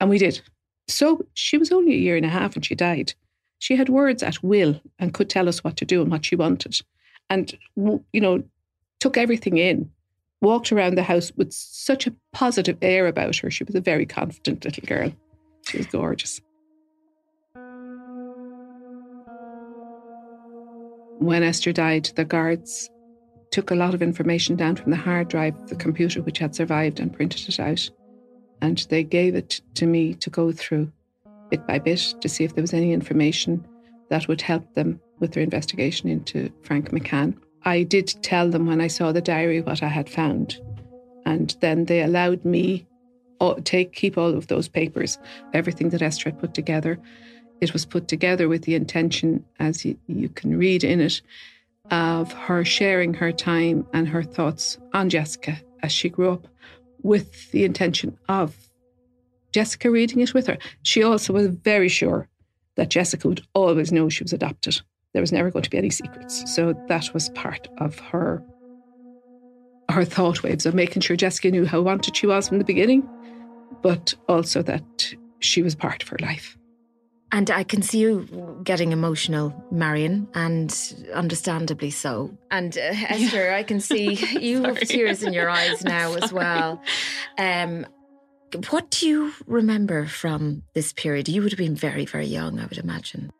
And 0.00 0.08
we 0.08 0.18
did. 0.18 0.40
So 0.88 1.26
she 1.34 1.58
was 1.58 1.72
only 1.72 1.94
a 1.94 1.98
year 1.98 2.16
and 2.16 2.24
a 2.24 2.30
half 2.30 2.54
when 2.54 2.62
she 2.62 2.74
died. 2.74 3.14
She 3.58 3.76
had 3.76 3.88
words 3.88 4.22
at 4.22 4.42
will 4.42 4.80
and 4.98 5.14
could 5.14 5.28
tell 5.28 5.48
us 5.48 5.64
what 5.64 5.76
to 5.78 5.84
do 5.84 6.02
and 6.02 6.10
what 6.10 6.24
she 6.24 6.36
wanted. 6.36 6.80
And, 7.28 7.58
you 7.76 8.20
know, 8.20 8.44
took 9.00 9.16
everything 9.16 9.56
in, 9.58 9.90
walked 10.40 10.70
around 10.70 10.96
the 10.96 11.02
house 11.02 11.32
with 11.36 11.52
such 11.52 12.06
a 12.06 12.14
positive 12.32 12.78
air 12.82 13.06
about 13.06 13.36
her. 13.36 13.50
She 13.50 13.64
was 13.64 13.74
a 13.74 13.80
very 13.80 14.06
confident 14.06 14.64
little 14.64 14.86
girl. 14.86 15.12
Was 15.76 15.86
gorgeous. 15.86 16.40
When 21.18 21.42
Esther 21.42 21.72
died, 21.72 22.10
the 22.14 22.24
guards 22.24 22.90
took 23.50 23.70
a 23.70 23.74
lot 23.74 23.94
of 23.94 24.02
information 24.02 24.56
down 24.56 24.76
from 24.76 24.90
the 24.90 24.96
hard 24.96 25.28
drive 25.28 25.56
of 25.56 25.68
the 25.68 25.76
computer 25.76 26.22
which 26.22 26.38
had 26.38 26.54
survived 26.54 27.00
and 27.00 27.12
printed 27.12 27.48
it 27.48 27.58
out. 27.58 27.90
And 28.60 28.78
they 28.90 29.02
gave 29.02 29.34
it 29.34 29.60
to 29.74 29.86
me 29.86 30.14
to 30.14 30.30
go 30.30 30.52
through 30.52 30.92
bit 31.50 31.66
by 31.66 31.78
bit 31.78 32.14
to 32.20 32.28
see 32.28 32.44
if 32.44 32.54
there 32.54 32.62
was 32.62 32.74
any 32.74 32.92
information 32.92 33.66
that 34.10 34.28
would 34.28 34.40
help 34.40 34.74
them 34.74 35.00
with 35.18 35.32
their 35.32 35.42
investigation 35.42 36.08
into 36.08 36.50
Frank 36.62 36.90
McCann. 36.90 37.36
I 37.64 37.82
did 37.82 38.14
tell 38.22 38.50
them 38.50 38.66
when 38.66 38.80
I 38.80 38.86
saw 38.86 39.12
the 39.12 39.20
diary 39.20 39.60
what 39.60 39.82
I 39.82 39.88
had 39.88 40.08
found. 40.08 40.60
And 41.24 41.56
then 41.60 41.86
they 41.86 42.02
allowed 42.02 42.44
me 42.44 42.86
take 43.64 43.92
keep 43.92 44.16
all 44.18 44.34
of 44.34 44.46
those 44.46 44.68
papers, 44.68 45.18
everything 45.52 45.90
that 45.90 46.02
Esther 46.02 46.30
had 46.30 46.38
put 46.38 46.54
together. 46.54 46.98
It 47.60 47.72
was 47.72 47.86
put 47.86 48.08
together 48.08 48.48
with 48.48 48.62
the 48.62 48.74
intention, 48.74 49.44
as 49.58 49.84
you, 49.84 49.96
you 50.06 50.28
can 50.28 50.58
read 50.58 50.84
in 50.84 51.00
it, 51.00 51.22
of 51.90 52.32
her 52.32 52.64
sharing 52.64 53.14
her 53.14 53.32
time 53.32 53.86
and 53.92 54.08
her 54.08 54.22
thoughts 54.22 54.78
on 54.92 55.08
Jessica 55.08 55.60
as 55.82 55.92
she 55.92 56.08
grew 56.08 56.32
up, 56.32 56.46
with 57.02 57.50
the 57.52 57.64
intention 57.64 58.18
of 58.28 58.56
Jessica 59.52 59.90
reading 59.90 60.20
it 60.20 60.34
with 60.34 60.46
her. 60.48 60.58
She 60.82 61.02
also 61.02 61.32
was 61.32 61.46
very 61.46 61.88
sure 61.88 62.28
that 62.74 62.90
Jessica 62.90 63.28
would 63.28 63.42
always 63.54 63.92
know 63.92 64.08
she 64.08 64.24
was 64.24 64.32
adopted. 64.32 64.80
There 65.12 65.22
was 65.22 65.32
never 65.32 65.50
going 65.50 65.62
to 65.62 65.70
be 65.70 65.78
any 65.78 65.90
secrets. 65.90 66.54
So 66.54 66.74
that 66.88 67.14
was 67.14 67.30
part 67.30 67.68
of 67.78 67.98
her 68.00 68.42
her 69.88 70.04
thought 70.04 70.42
waves 70.42 70.66
of 70.66 70.74
making 70.74 71.00
sure 71.00 71.16
Jessica 71.16 71.50
knew 71.50 71.64
how 71.64 71.80
wanted 71.80 72.16
she 72.16 72.26
was 72.26 72.48
from 72.48 72.58
the 72.58 72.64
beginning, 72.64 73.08
but 73.82 74.14
also 74.28 74.62
that 74.62 75.14
she 75.40 75.62
was 75.62 75.74
part 75.74 76.02
of 76.02 76.08
her 76.08 76.18
life. 76.20 76.56
And 77.32 77.50
I 77.50 77.64
can 77.64 77.82
see 77.82 77.98
you 77.98 78.60
getting 78.62 78.92
emotional, 78.92 79.52
Marian, 79.70 80.28
and 80.34 80.74
understandably 81.12 81.90
so. 81.90 82.36
And 82.50 82.76
uh, 82.78 82.80
Esther, 83.08 83.52
I 83.52 83.62
can 83.62 83.80
see 83.80 84.14
you 84.40 84.62
have 84.62 84.80
tears 84.80 85.22
in 85.22 85.32
your 85.32 85.50
eyes 85.50 85.84
now 85.84 86.14
as 86.14 86.32
well. 86.32 86.82
Um, 87.36 87.86
what 88.70 88.90
do 88.90 89.08
you 89.08 89.32
remember 89.46 90.06
from 90.06 90.62
this 90.74 90.92
period? 90.92 91.28
You 91.28 91.42
would 91.42 91.52
have 91.52 91.58
been 91.58 91.74
very, 91.74 92.04
very 92.04 92.26
young, 92.26 92.60
I 92.60 92.66
would 92.66 92.78
imagine. 92.78 93.32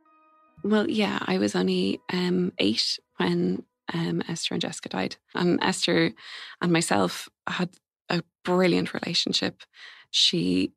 Well, 0.65 0.91
yeah, 0.91 1.21
I 1.23 1.39
was 1.39 1.55
only 1.55 2.01
um, 2.13 2.53
eight 2.59 2.99
when 3.19 3.63
um, 3.95 4.23
Esther 4.29 4.55
and 4.55 4.61
Jessica 4.61 4.89
died. 4.89 5.17
And 5.35 5.63
Esther 5.63 6.13
and 6.61 6.73
myself 6.73 7.29
had 7.47 7.71
a 8.11 8.23
brilliant 8.45 8.95
relationship. 8.95 9.63
She 10.17 10.73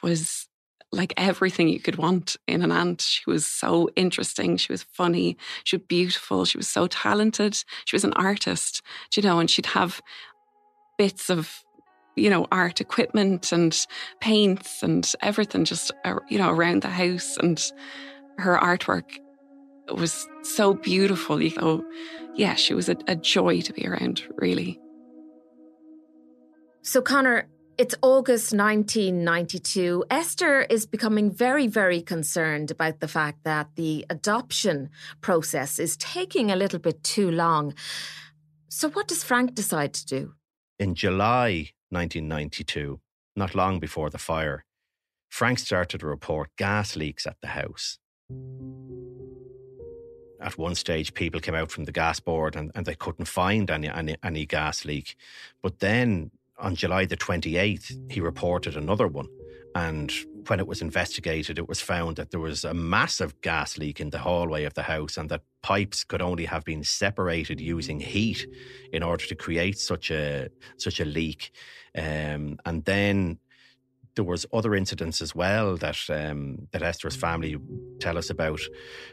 was 0.00 0.46
like 0.92 1.12
everything 1.16 1.68
you 1.68 1.80
could 1.80 1.96
want 1.96 2.36
in 2.46 2.62
an 2.62 2.70
aunt. 2.70 3.00
She 3.00 3.28
was 3.28 3.44
so 3.44 3.88
interesting. 3.96 4.56
She 4.56 4.72
was 4.72 4.84
funny. 4.84 5.36
She 5.64 5.76
was 5.76 5.84
beautiful. 5.88 6.44
She 6.44 6.56
was 6.56 6.68
so 6.68 6.86
talented. 6.86 7.64
She 7.84 7.96
was 7.96 8.04
an 8.04 8.12
artist, 8.12 8.80
you 9.16 9.24
know, 9.24 9.40
and 9.40 9.50
she'd 9.50 9.66
have 9.66 10.00
bits 10.98 11.30
of, 11.30 11.64
you 12.14 12.30
know, 12.30 12.46
art 12.52 12.80
equipment 12.80 13.50
and 13.50 13.76
paints 14.20 14.84
and 14.84 15.12
everything 15.20 15.64
just, 15.64 15.90
you 16.28 16.38
know, 16.38 16.50
around 16.50 16.82
the 16.82 16.88
house. 16.88 17.36
And 17.38 17.60
her 18.38 18.56
artwork 18.56 19.18
was 19.92 20.28
so 20.42 20.74
beautiful. 20.74 21.42
You 21.42 21.56
know, 21.56 21.84
yeah, 22.36 22.54
she 22.54 22.74
was 22.74 22.88
a, 22.88 22.96
a 23.08 23.16
joy 23.16 23.62
to 23.62 23.72
be 23.72 23.86
around, 23.86 24.22
really. 24.36 24.80
So, 26.82 27.02
Conor, 27.02 27.46
it's 27.80 27.94
August 28.02 28.52
1992. 28.52 30.04
Esther 30.10 30.60
is 30.68 30.84
becoming 30.84 31.30
very, 31.30 31.66
very 31.66 32.02
concerned 32.02 32.70
about 32.70 33.00
the 33.00 33.08
fact 33.08 33.42
that 33.44 33.68
the 33.76 34.04
adoption 34.10 34.90
process 35.22 35.78
is 35.78 35.96
taking 35.96 36.50
a 36.50 36.56
little 36.56 36.78
bit 36.78 37.02
too 37.02 37.30
long. 37.30 37.72
So, 38.68 38.90
what 38.90 39.08
does 39.08 39.24
Frank 39.24 39.54
decide 39.54 39.94
to 39.94 40.04
do? 40.04 40.34
In 40.78 40.94
July 40.94 41.70
1992, 41.88 43.00
not 43.34 43.54
long 43.54 43.80
before 43.80 44.10
the 44.10 44.18
fire, 44.18 44.66
Frank 45.30 45.58
started 45.58 46.00
to 46.00 46.06
report 46.06 46.50
gas 46.58 46.96
leaks 46.96 47.26
at 47.26 47.38
the 47.40 47.48
house. 47.48 47.98
At 50.38 50.58
one 50.58 50.74
stage, 50.74 51.14
people 51.14 51.40
came 51.40 51.54
out 51.54 51.70
from 51.70 51.84
the 51.84 51.92
gas 51.92 52.20
board 52.20 52.56
and, 52.56 52.72
and 52.74 52.84
they 52.84 52.94
couldn't 52.94 53.24
find 53.24 53.70
any, 53.70 53.88
any, 53.88 54.16
any 54.22 54.44
gas 54.44 54.84
leak. 54.84 55.16
But 55.62 55.78
then 55.78 56.30
on 56.60 56.76
July 56.76 57.06
the 57.06 57.16
28th, 57.16 58.12
he 58.12 58.20
reported 58.20 58.76
another 58.76 59.08
one. 59.08 59.28
And 59.74 60.12
when 60.48 60.58
it 60.58 60.66
was 60.66 60.82
investigated, 60.82 61.58
it 61.58 61.68
was 61.68 61.80
found 61.80 62.16
that 62.16 62.30
there 62.30 62.40
was 62.40 62.64
a 62.64 62.74
massive 62.74 63.40
gas 63.40 63.78
leak 63.78 64.00
in 64.00 64.10
the 64.10 64.18
hallway 64.18 64.64
of 64.64 64.74
the 64.74 64.82
house 64.82 65.16
and 65.16 65.28
that 65.30 65.42
pipes 65.62 66.02
could 66.02 66.22
only 66.22 66.44
have 66.44 66.64
been 66.64 66.82
separated 66.82 67.60
using 67.60 68.00
heat 68.00 68.46
in 68.92 69.02
order 69.02 69.24
to 69.26 69.34
create 69.34 69.78
such 69.78 70.10
a 70.10 70.48
such 70.76 70.98
a 70.98 71.04
leak. 71.04 71.52
Um, 71.96 72.58
and 72.64 72.84
then 72.84 73.38
there 74.16 74.24
was 74.24 74.44
other 74.52 74.74
incidents 74.74 75.20
as 75.20 75.34
well 75.34 75.76
that 75.76 75.98
um, 76.08 76.66
that 76.72 76.82
Esther's 76.82 77.16
family 77.16 77.56
tell 78.00 78.18
us 78.18 78.30
about 78.30 78.60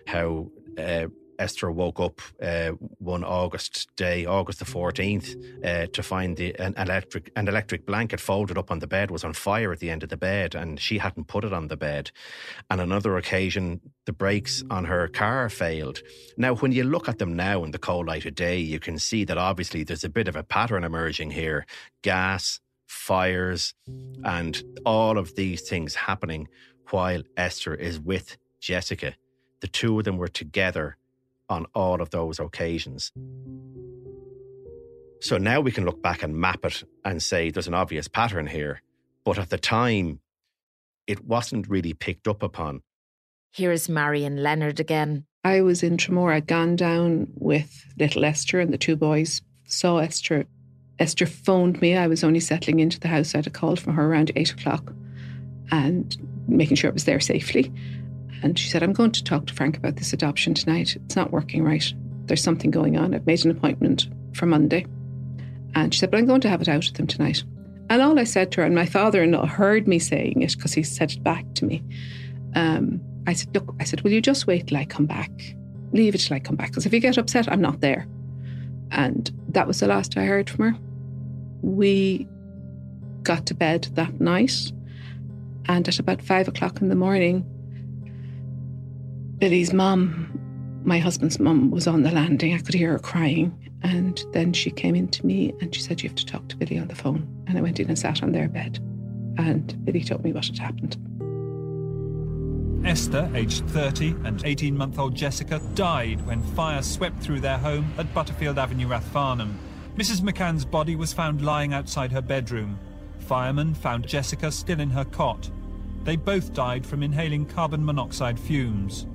how 0.07 0.49
uh, 0.77 1.07
Esther 1.39 1.71
woke 1.71 1.99
up 1.99 2.21
uh, 2.41 2.69
one 2.99 3.23
August 3.23 3.87
day, 3.95 4.25
August 4.25 4.59
the 4.59 4.65
14th, 4.65 5.35
uh, 5.65 5.87
to 5.87 6.03
find 6.03 6.37
the, 6.37 6.55
an 6.55 6.73
electric 6.77 7.31
an 7.35 7.47
electric 7.47 7.85
blanket 7.85 8.19
folded 8.19 8.57
up 8.57 8.71
on 8.71 8.79
the 8.79 8.87
bed 8.87 9.11
was 9.11 9.23
on 9.23 9.33
fire 9.33 9.71
at 9.71 9.79
the 9.79 9.89
end 9.89 10.03
of 10.03 10.09
the 10.09 10.17
bed, 10.17 10.55
and 10.55 10.79
she 10.79 10.97
hadn't 10.97 11.27
put 11.27 11.43
it 11.43 11.53
on 11.53 11.67
the 11.67 11.77
bed. 11.77 12.11
And 12.69 12.81
another 12.81 13.17
occasion, 13.17 13.81
the 14.05 14.13
brakes 14.13 14.63
on 14.69 14.85
her 14.85 15.07
car 15.07 15.49
failed. 15.49 16.01
Now, 16.37 16.55
when 16.55 16.71
you 16.71 16.83
look 16.83 17.07
at 17.07 17.19
them 17.19 17.35
now 17.35 17.63
in 17.63 17.71
the 17.71 17.79
cold 17.79 18.07
light 18.07 18.25
of 18.25 18.35
day, 18.35 18.59
you 18.59 18.79
can 18.79 18.97
see 18.99 19.23
that 19.25 19.37
obviously 19.37 19.83
there's 19.83 20.03
a 20.03 20.09
bit 20.09 20.27
of 20.27 20.35
a 20.35 20.43
pattern 20.43 20.83
emerging 20.83 21.31
here: 21.31 21.65
gas, 22.01 22.59
fires, 22.87 23.73
and 24.23 24.63
all 24.85 25.17
of 25.17 25.35
these 25.35 25.61
things 25.61 25.95
happening 25.95 26.47
while 26.89 27.21
Esther 27.35 27.75
is 27.75 27.99
with 27.99 28.37
Jessica. 28.59 29.15
The 29.59 29.67
two 29.67 29.97
of 29.99 30.05
them 30.05 30.17
were 30.17 30.27
together 30.27 30.97
on 31.49 31.65
all 31.73 32.01
of 32.01 32.09
those 32.09 32.39
occasions. 32.39 33.11
So 35.19 35.37
now 35.37 35.61
we 35.61 35.71
can 35.71 35.85
look 35.85 36.01
back 36.01 36.23
and 36.23 36.35
map 36.35 36.63
it 36.63 36.83
and 37.03 37.21
say 37.21 37.49
there's 37.49 37.67
an 37.67 37.73
obvious 37.73 38.07
pattern 38.07 38.47
here. 38.47 38.81
But 39.25 39.39
at 39.39 39.49
the 39.49 39.57
time, 39.57 40.19
it 41.07 41.25
wasn't 41.25 41.69
really 41.69 41.93
picked 41.93 42.27
up 42.27 42.43
upon. 42.43 42.81
Here's 43.51 43.89
Marian 43.89 44.43
Leonard 44.43 44.79
again. 44.79 45.25
I 45.43 45.61
was 45.61 45.81
in 45.81 45.97
Tramore. 45.97 46.33
I'd 46.33 46.47
gone 46.47 46.75
down 46.75 47.27
with 47.35 47.85
little 47.97 48.25
Esther 48.25 48.59
and 48.59 48.71
the 48.71 48.77
two 48.77 48.95
boys, 48.95 49.41
saw 49.65 49.97
Esther. 49.97 50.45
Esther 50.99 51.25
phoned 51.25 51.81
me. 51.81 51.95
I 51.95 52.07
was 52.07 52.23
only 52.23 52.39
settling 52.39 52.79
into 52.79 52.99
the 52.99 53.07
house. 53.07 53.33
I 53.33 53.39
had 53.39 53.47
a 53.47 53.51
call 53.51 53.75
from 53.75 53.93
her 53.93 54.05
around 54.05 54.31
eight 54.35 54.51
o'clock 54.51 54.93
and 55.71 56.15
making 56.47 56.77
sure 56.77 56.89
I 56.89 56.93
was 56.93 57.05
there 57.05 57.19
safely. 57.19 57.71
And 58.43 58.57
she 58.57 58.69
said, 58.69 58.83
I'm 58.83 58.93
going 58.93 59.11
to 59.11 59.23
talk 59.23 59.47
to 59.47 59.53
Frank 59.53 59.77
about 59.77 59.95
this 59.95 60.13
adoption 60.13 60.53
tonight. 60.53 60.95
It's 60.95 61.15
not 61.15 61.31
working 61.31 61.63
right. 61.63 61.93
There's 62.25 62.43
something 62.43 62.71
going 62.71 62.97
on. 62.97 63.13
I've 63.13 63.25
made 63.25 63.43
an 63.45 63.51
appointment 63.51 64.07
for 64.33 64.45
Monday. 64.45 64.85
And 65.75 65.93
she 65.93 65.99
said, 65.99 66.11
But 66.11 66.17
I'm 66.17 66.25
going 66.25 66.41
to 66.41 66.49
have 66.49 66.61
it 66.61 66.69
out 66.69 66.85
with 66.85 66.99
him 66.99 67.07
tonight. 67.07 67.43
And 67.89 68.01
all 68.01 68.19
I 68.19 68.25
said 68.25 68.51
to 68.51 68.61
her, 68.61 68.65
and 68.65 68.75
my 68.75 68.85
father 68.85 69.23
in 69.23 69.31
law 69.31 69.45
heard 69.45 69.87
me 69.87 69.97
saying 69.99 70.41
it 70.41 70.55
because 70.55 70.73
he 70.73 70.83
said 70.83 71.11
it 71.11 71.23
back 71.23 71.45
to 71.55 71.65
me. 71.65 71.83
Um, 72.55 73.01
I 73.25 73.33
said, 73.33 73.53
Look, 73.53 73.75
I 73.79 73.83
said, 73.83 74.01
Will 74.01 74.11
you 74.11 74.21
just 74.21 74.47
wait 74.47 74.67
till 74.67 74.77
I 74.77 74.85
come 74.85 75.05
back? 75.05 75.31
Leave 75.93 76.15
it 76.15 76.19
till 76.19 76.35
I 76.35 76.39
come 76.39 76.55
back. 76.55 76.69
Because 76.69 76.85
if 76.85 76.93
you 76.93 76.99
get 76.99 77.17
upset, 77.17 77.51
I'm 77.51 77.61
not 77.61 77.81
there. 77.81 78.07
And 78.91 79.31
that 79.49 79.67
was 79.67 79.79
the 79.79 79.87
last 79.87 80.17
I 80.17 80.25
heard 80.25 80.49
from 80.49 80.71
her. 80.73 80.79
We 81.61 82.27
got 83.23 83.45
to 83.47 83.53
bed 83.53 83.89
that 83.93 84.19
night. 84.19 84.71
And 85.65 85.87
at 85.87 85.99
about 85.99 86.21
five 86.21 86.47
o'clock 86.47 86.81
in 86.81 86.89
the 86.89 86.95
morning, 86.95 87.45
Billy's 89.39 89.71
mum, 89.71 90.81
my 90.83 90.97
husband's 90.97 91.39
mum, 91.39 91.69
was 91.69 91.85
on 91.85 92.01
the 92.01 92.09
landing. 92.11 92.55
I 92.55 92.57
could 92.57 92.73
hear 92.73 92.93
her 92.93 92.99
crying. 92.99 93.55
And 93.83 94.23
then 94.33 94.51
she 94.51 94.71
came 94.71 94.95
in 94.95 95.07
to 95.09 95.25
me 95.25 95.53
and 95.61 95.73
she 95.73 95.81
said, 95.81 96.01
You 96.01 96.09
have 96.09 96.15
to 96.15 96.25
talk 96.25 96.47
to 96.47 96.57
Billy 96.57 96.79
on 96.79 96.87
the 96.87 96.95
phone. 96.95 97.27
And 97.45 97.57
I 97.57 97.61
went 97.61 97.79
in 97.79 97.87
and 97.87 97.99
sat 97.99 98.23
on 98.23 98.31
their 98.31 98.47
bed. 98.47 98.79
And 99.37 99.85
Billy 99.85 100.03
told 100.03 100.23
me 100.23 100.33
what 100.33 100.47
had 100.47 100.57
happened. 100.57 100.97
Esther, 102.83 103.29
aged 103.35 103.67
30, 103.67 104.15
and 104.23 104.43
18 104.43 104.75
month 104.75 104.97
old 104.97 105.13
Jessica 105.13 105.61
died 105.75 106.25
when 106.25 106.41
fire 106.41 106.81
swept 106.81 107.19
through 107.21 107.41
their 107.41 107.57
home 107.59 107.93
at 107.99 108.11
Butterfield 108.15 108.57
Avenue, 108.57 108.87
Rathfarnham. 108.87 109.53
Mrs. 109.97 110.21
McCann's 110.21 110.65
body 110.65 110.95
was 110.95 111.13
found 111.13 111.43
lying 111.43 111.73
outside 111.73 112.11
her 112.11 112.21
bedroom. 112.21 112.79
Firemen 113.19 113.75
found 113.75 114.07
Jessica 114.07 114.51
still 114.51 114.79
in 114.79 114.89
her 114.89 115.05
cot. 115.05 115.51
They 116.05 116.15
both 116.15 116.53
died 116.53 116.85
from 116.87 117.03
inhaling 117.03 117.45
carbon 117.45 117.85
monoxide 117.85 118.39
fumes. 118.39 119.05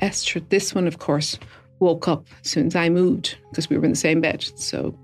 Esther, 0.00 0.40
this 0.40 0.74
one, 0.74 0.86
of 0.86 0.98
course, 0.98 1.38
woke 1.80 2.08
up 2.08 2.26
as 2.44 2.50
soon 2.50 2.66
as 2.66 2.76
I 2.76 2.88
moved 2.88 3.36
because 3.50 3.68
we 3.68 3.78
were 3.78 3.84
in 3.84 3.90
the 3.90 3.96
same 3.96 4.20
bed. 4.20 4.42
So 4.56 4.98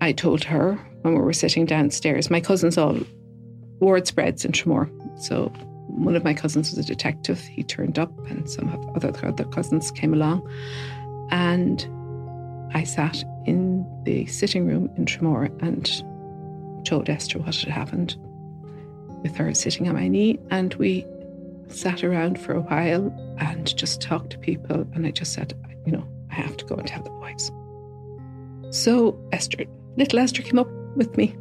I 0.00 0.12
told 0.12 0.44
her 0.44 0.74
when 1.02 1.14
we 1.14 1.20
were 1.20 1.32
sitting 1.32 1.66
downstairs. 1.66 2.30
My 2.30 2.40
cousins 2.40 2.78
all 2.78 2.98
ward 3.80 4.06
spreads 4.06 4.44
in 4.44 4.52
Tramore. 4.52 4.90
So 5.20 5.46
one 5.88 6.16
of 6.16 6.24
my 6.24 6.34
cousins 6.34 6.70
was 6.70 6.78
a 6.78 6.88
detective. 6.88 7.40
He 7.40 7.62
turned 7.62 7.98
up, 7.98 8.12
and 8.28 8.48
some 8.48 8.68
other 8.94 9.12
other 9.26 9.44
cousins 9.44 9.90
came 9.90 10.14
along, 10.14 10.48
and 11.30 11.86
I 12.74 12.84
sat 12.84 13.22
in 13.44 13.86
the 14.04 14.26
sitting 14.26 14.66
room 14.66 14.90
in 14.96 15.04
Tramore 15.04 15.50
and 15.62 16.84
told 16.86 17.10
Esther 17.10 17.38
what 17.38 17.54
had 17.54 17.68
happened, 17.68 18.16
with 19.22 19.36
her 19.36 19.52
sitting 19.54 19.88
on 19.88 19.94
my 19.94 20.08
knee, 20.08 20.38
and 20.50 20.74
we 20.74 21.04
sat 21.74 22.04
around 22.04 22.40
for 22.40 22.54
a 22.54 22.60
while 22.60 23.06
and 23.38 23.76
just 23.76 24.00
talked 24.00 24.30
to 24.30 24.38
people. 24.38 24.86
And 24.94 25.06
I 25.06 25.10
just 25.10 25.32
said, 25.32 25.54
you 25.86 25.92
know, 25.92 26.06
I 26.30 26.34
have 26.34 26.56
to 26.58 26.64
go 26.64 26.74
and 26.76 26.86
tell 26.86 27.02
the 27.02 27.10
boys. 27.10 27.50
So 28.74 29.18
Esther, 29.32 29.64
little 29.96 30.18
Esther 30.18 30.42
came 30.42 30.58
up 30.58 30.70
with 30.96 31.16
me. 31.16 31.36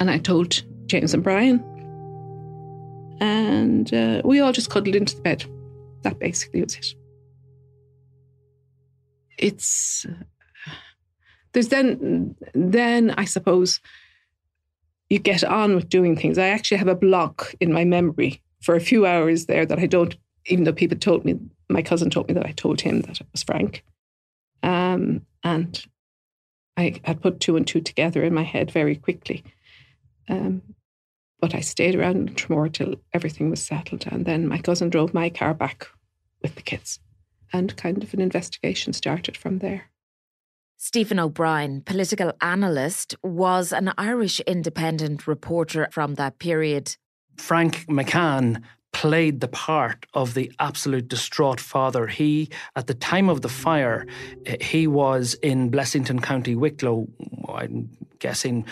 And 0.00 0.10
I 0.10 0.18
told 0.18 0.62
James 0.86 1.14
and 1.14 1.22
Brian. 1.22 1.62
And 3.20 3.92
uh, 3.94 4.22
we 4.24 4.40
all 4.40 4.52
just 4.52 4.70
cuddled 4.70 4.96
into 4.96 5.16
the 5.16 5.22
bed. 5.22 5.44
That 6.02 6.18
basically 6.18 6.62
was 6.62 6.74
it. 6.74 6.94
It's 9.38 10.06
there's 11.52 11.68
then 11.68 12.36
then 12.54 13.10
I 13.10 13.24
suppose 13.24 13.80
you 15.08 15.18
get 15.18 15.44
on 15.44 15.74
with 15.74 15.88
doing 15.88 16.16
things. 16.16 16.38
I 16.38 16.48
actually 16.48 16.78
have 16.78 16.88
a 16.88 16.94
block 16.94 17.54
in 17.60 17.72
my 17.72 17.84
memory 17.84 18.42
for 18.62 18.74
a 18.74 18.80
few 18.80 19.04
hours 19.06 19.46
there 19.46 19.66
that 19.66 19.78
I 19.78 19.86
don't, 19.86 20.16
even 20.46 20.64
though 20.64 20.72
people 20.72 20.98
told 20.98 21.24
me, 21.24 21.38
my 21.68 21.82
cousin 21.82 22.10
told 22.10 22.28
me 22.28 22.34
that 22.34 22.46
I 22.46 22.52
told 22.52 22.80
him 22.80 23.02
that 23.02 23.20
it 23.20 23.26
was 23.32 23.42
Frank. 23.42 23.84
Um, 24.62 25.26
and 25.42 25.84
I 26.76 27.00
had 27.04 27.20
put 27.20 27.40
two 27.40 27.56
and 27.56 27.66
two 27.66 27.80
together 27.80 28.22
in 28.22 28.32
my 28.32 28.44
head 28.44 28.70
very 28.70 28.96
quickly. 28.96 29.44
Um, 30.28 30.62
But 31.40 31.54
I 31.56 31.60
stayed 31.60 31.96
around 31.96 32.16
in 32.16 32.34
Tramore 32.36 32.72
till 32.72 32.94
everything 33.12 33.50
was 33.50 33.60
settled. 33.60 34.06
And 34.06 34.24
then 34.24 34.46
my 34.46 34.58
cousin 34.58 34.90
drove 34.90 35.12
my 35.12 35.28
car 35.28 35.54
back 35.54 35.88
with 36.40 36.54
the 36.54 36.62
kids. 36.62 37.00
And 37.52 37.76
kind 37.76 38.02
of 38.02 38.14
an 38.14 38.20
investigation 38.20 38.92
started 38.92 39.36
from 39.36 39.58
there. 39.58 39.90
Stephen 40.76 41.18
O'Brien, 41.18 41.82
political 41.82 42.32
analyst, 42.40 43.16
was 43.22 43.72
an 43.72 43.92
Irish 43.98 44.40
independent 44.46 45.26
reporter 45.26 45.88
from 45.90 46.14
that 46.14 46.38
period. 46.38 46.96
Frank 47.36 47.86
McCann 47.86 48.62
played 48.92 49.40
the 49.40 49.48
part 49.48 50.06
of 50.14 50.34
the 50.34 50.52
absolute 50.58 51.08
distraught 51.08 51.60
father. 51.60 52.06
He, 52.06 52.50
at 52.76 52.86
the 52.86 52.94
time 52.94 53.28
of 53.28 53.40
the 53.40 53.48
fire, 53.48 54.06
he 54.60 54.86
was 54.86 55.34
in 55.42 55.70
Blessington, 55.70 56.22
County 56.22 56.54
Wicklow, 56.54 57.08
I'm 57.48 57.88
guessing 58.18 58.66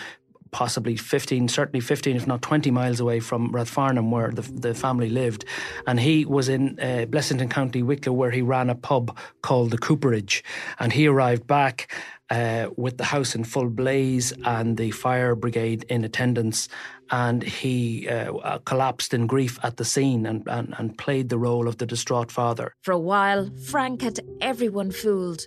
possibly 0.50 0.96
15, 0.96 1.48
certainly 1.48 1.80
15, 1.80 2.16
if 2.16 2.26
not 2.26 2.42
20 2.42 2.70
miles 2.70 3.00
away 3.00 3.20
from 3.20 3.52
Rathfarnham, 3.52 4.10
where 4.10 4.30
the, 4.30 4.42
the 4.42 4.74
family 4.74 5.08
lived. 5.08 5.44
And 5.86 6.00
he 6.00 6.24
was 6.24 6.48
in 6.48 6.78
uh, 6.80 7.06
Blessington 7.08 7.50
County, 7.50 7.82
Wicklow, 7.82 8.12
where 8.12 8.30
he 8.30 8.42
ran 8.42 8.70
a 8.70 8.74
pub 8.74 9.16
called 9.42 9.70
the 9.70 9.78
Cooperage. 9.78 10.42
And 10.78 10.92
he 10.92 11.06
arrived 11.06 11.46
back 11.46 11.92
uh, 12.30 12.68
with 12.76 12.96
the 12.98 13.04
house 13.04 13.34
in 13.34 13.44
full 13.44 13.68
blaze 13.68 14.32
and 14.44 14.76
the 14.76 14.90
fire 14.92 15.34
brigade 15.34 15.84
in 15.88 16.04
attendance. 16.04 16.68
And 17.10 17.42
he 17.42 18.08
uh, 18.08 18.58
collapsed 18.58 19.12
in 19.12 19.26
grief 19.26 19.58
at 19.62 19.76
the 19.76 19.84
scene 19.84 20.26
and, 20.26 20.46
and, 20.46 20.74
and 20.78 20.96
played 20.96 21.28
the 21.28 21.38
role 21.38 21.66
of 21.66 21.78
the 21.78 21.86
distraught 21.86 22.30
father. 22.30 22.74
For 22.82 22.92
a 22.92 22.98
while, 22.98 23.50
Frank 23.66 24.02
had 24.02 24.20
everyone 24.40 24.92
fooled 24.92 25.46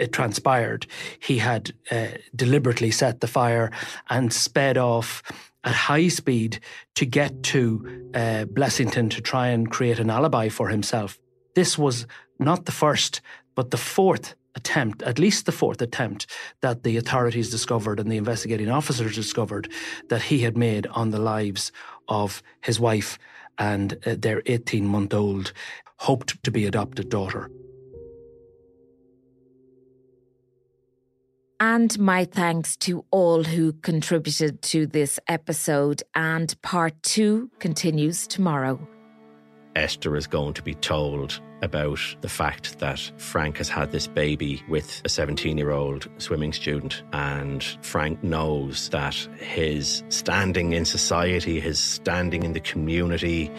it 0.00 0.12
transpired, 0.12 0.86
he 1.18 1.38
had 1.38 1.72
uh, 1.90 2.06
deliberately 2.34 2.90
set 2.90 3.20
the 3.20 3.26
fire 3.26 3.70
and 4.08 4.32
sped 4.32 4.78
off 4.78 5.22
at 5.62 5.74
high 5.74 6.08
speed 6.08 6.60
to 6.94 7.04
get 7.04 7.42
to 7.42 8.10
uh, 8.14 8.46
Blessington 8.46 9.10
to 9.10 9.20
try 9.20 9.48
and 9.48 9.70
create 9.70 9.98
an 9.98 10.08
alibi 10.08 10.48
for 10.48 10.68
himself. 10.68 11.18
This 11.54 11.76
was 11.76 12.06
not 12.38 12.64
the 12.64 12.72
first, 12.72 13.20
but 13.54 13.70
the 13.70 13.76
fourth 13.76 14.34
attempt, 14.54 15.02
at 15.02 15.18
least 15.18 15.46
the 15.46 15.52
fourth 15.52 15.80
attempt, 15.80 16.26
that 16.60 16.82
the 16.82 16.96
authorities 16.96 17.50
discovered 17.50 18.00
and 18.00 18.10
the 18.10 18.16
investigating 18.16 18.70
officers 18.70 19.14
discovered 19.14 19.70
that 20.08 20.22
he 20.22 20.40
had 20.40 20.56
made 20.56 20.86
on 20.88 21.10
the 21.10 21.18
lives 21.20 21.72
of 22.08 22.42
his 22.60 22.80
wife 22.80 23.18
and 23.58 23.98
uh, 24.06 24.16
their 24.18 24.42
18 24.46 24.86
month 24.86 25.14
old, 25.14 25.52
hoped 25.98 26.42
to 26.42 26.50
be 26.50 26.66
adopted 26.66 27.08
daughter. 27.08 27.50
And 31.62 31.96
my 31.98 32.24
thanks 32.24 32.74
to 32.78 33.04
all 33.10 33.44
who 33.44 33.74
contributed 33.74 34.62
to 34.62 34.86
this 34.86 35.20
episode. 35.28 36.02
And 36.14 36.54
part 36.62 36.94
two 37.02 37.50
continues 37.58 38.26
tomorrow. 38.26 38.80
Esther 39.76 40.16
is 40.16 40.26
going 40.26 40.54
to 40.54 40.62
be 40.62 40.74
told 40.74 41.40
about 41.62 42.00
the 42.20 42.28
fact 42.28 42.78
that 42.78 43.10
Frank 43.16 43.58
has 43.58 43.68
had 43.68 43.92
this 43.92 44.06
baby 44.06 44.62
with 44.68 45.02
a 45.04 45.08
17 45.08 45.58
year 45.58 45.70
old 45.70 46.08
swimming 46.18 46.52
student. 46.52 47.02
And 47.12 47.62
Frank 47.82 48.22
knows 48.22 48.88
that 48.90 49.14
his 49.38 50.02
standing 50.08 50.72
in 50.72 50.84
society, 50.84 51.60
his 51.60 51.78
standing 51.78 52.42
in 52.42 52.52
the 52.52 52.60
community, 52.60 53.50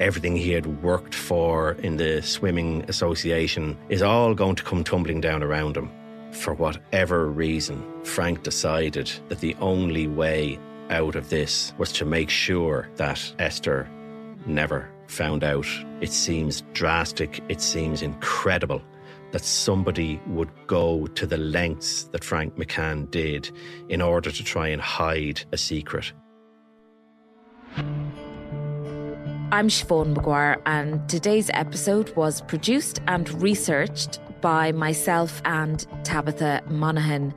everything 0.00 0.36
he 0.36 0.52
had 0.52 0.82
worked 0.82 1.14
for 1.14 1.72
in 1.82 1.96
the 1.96 2.22
swimming 2.22 2.84
association 2.88 3.76
is 3.88 4.02
all 4.02 4.34
going 4.34 4.56
to 4.56 4.62
come 4.62 4.84
tumbling 4.84 5.20
down 5.20 5.42
around 5.42 5.76
him. 5.76 5.90
For 6.32 6.54
whatever 6.54 7.30
reason, 7.30 7.84
Frank 8.04 8.42
decided 8.42 9.10
that 9.28 9.40
the 9.40 9.56
only 9.60 10.06
way 10.06 10.58
out 10.90 11.16
of 11.16 11.28
this 11.30 11.72
was 11.78 11.92
to 11.92 12.04
make 12.04 12.30
sure 12.30 12.88
that 12.96 13.34
Esther 13.38 13.88
never 14.46 14.88
found 15.08 15.42
out. 15.42 15.66
It 16.00 16.12
seems 16.12 16.62
drastic, 16.72 17.42
it 17.48 17.60
seems 17.60 18.02
incredible 18.02 18.82
that 19.32 19.44
somebody 19.44 20.20
would 20.26 20.50
go 20.66 21.06
to 21.06 21.26
the 21.26 21.36
lengths 21.36 22.04
that 22.04 22.24
Frank 22.24 22.56
McCann 22.56 23.10
did 23.10 23.50
in 23.88 24.00
order 24.00 24.30
to 24.30 24.44
try 24.44 24.68
and 24.68 24.80
hide 24.80 25.44
a 25.52 25.58
secret. 25.58 26.12
I'm 29.50 29.68
Siobhan 29.68 30.14
Maguire, 30.14 30.60
and 30.66 31.08
today's 31.08 31.50
episode 31.54 32.14
was 32.16 32.42
produced 32.42 33.00
and 33.06 33.30
researched 33.42 34.20
by 34.40 34.72
myself 34.72 35.40
and 35.44 35.86
Tabitha 36.04 36.62
Monaghan, 36.68 37.34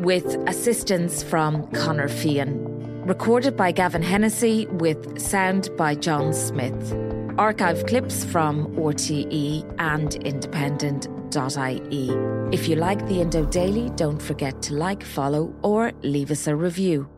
with 0.00 0.36
assistance 0.46 1.22
from 1.22 1.66
Conor 1.72 2.08
Feehan. 2.08 3.06
Recorded 3.06 3.56
by 3.56 3.72
Gavin 3.72 4.02
Hennessy, 4.02 4.66
with 4.66 5.20
sound 5.20 5.68
by 5.76 5.94
John 5.94 6.32
Smith. 6.32 7.07
Archive 7.38 7.86
clips 7.86 8.24
from 8.24 8.66
RTE 8.74 9.64
and 9.78 10.16
independent.ie. 10.26 12.10
If 12.52 12.68
you 12.68 12.74
like 12.74 13.06
the 13.06 13.20
Indo 13.20 13.44
Daily, 13.46 13.90
don't 13.90 14.20
forget 14.20 14.60
to 14.62 14.74
like, 14.74 15.04
follow, 15.04 15.54
or 15.62 15.92
leave 16.02 16.32
us 16.32 16.48
a 16.48 16.56
review. 16.56 17.08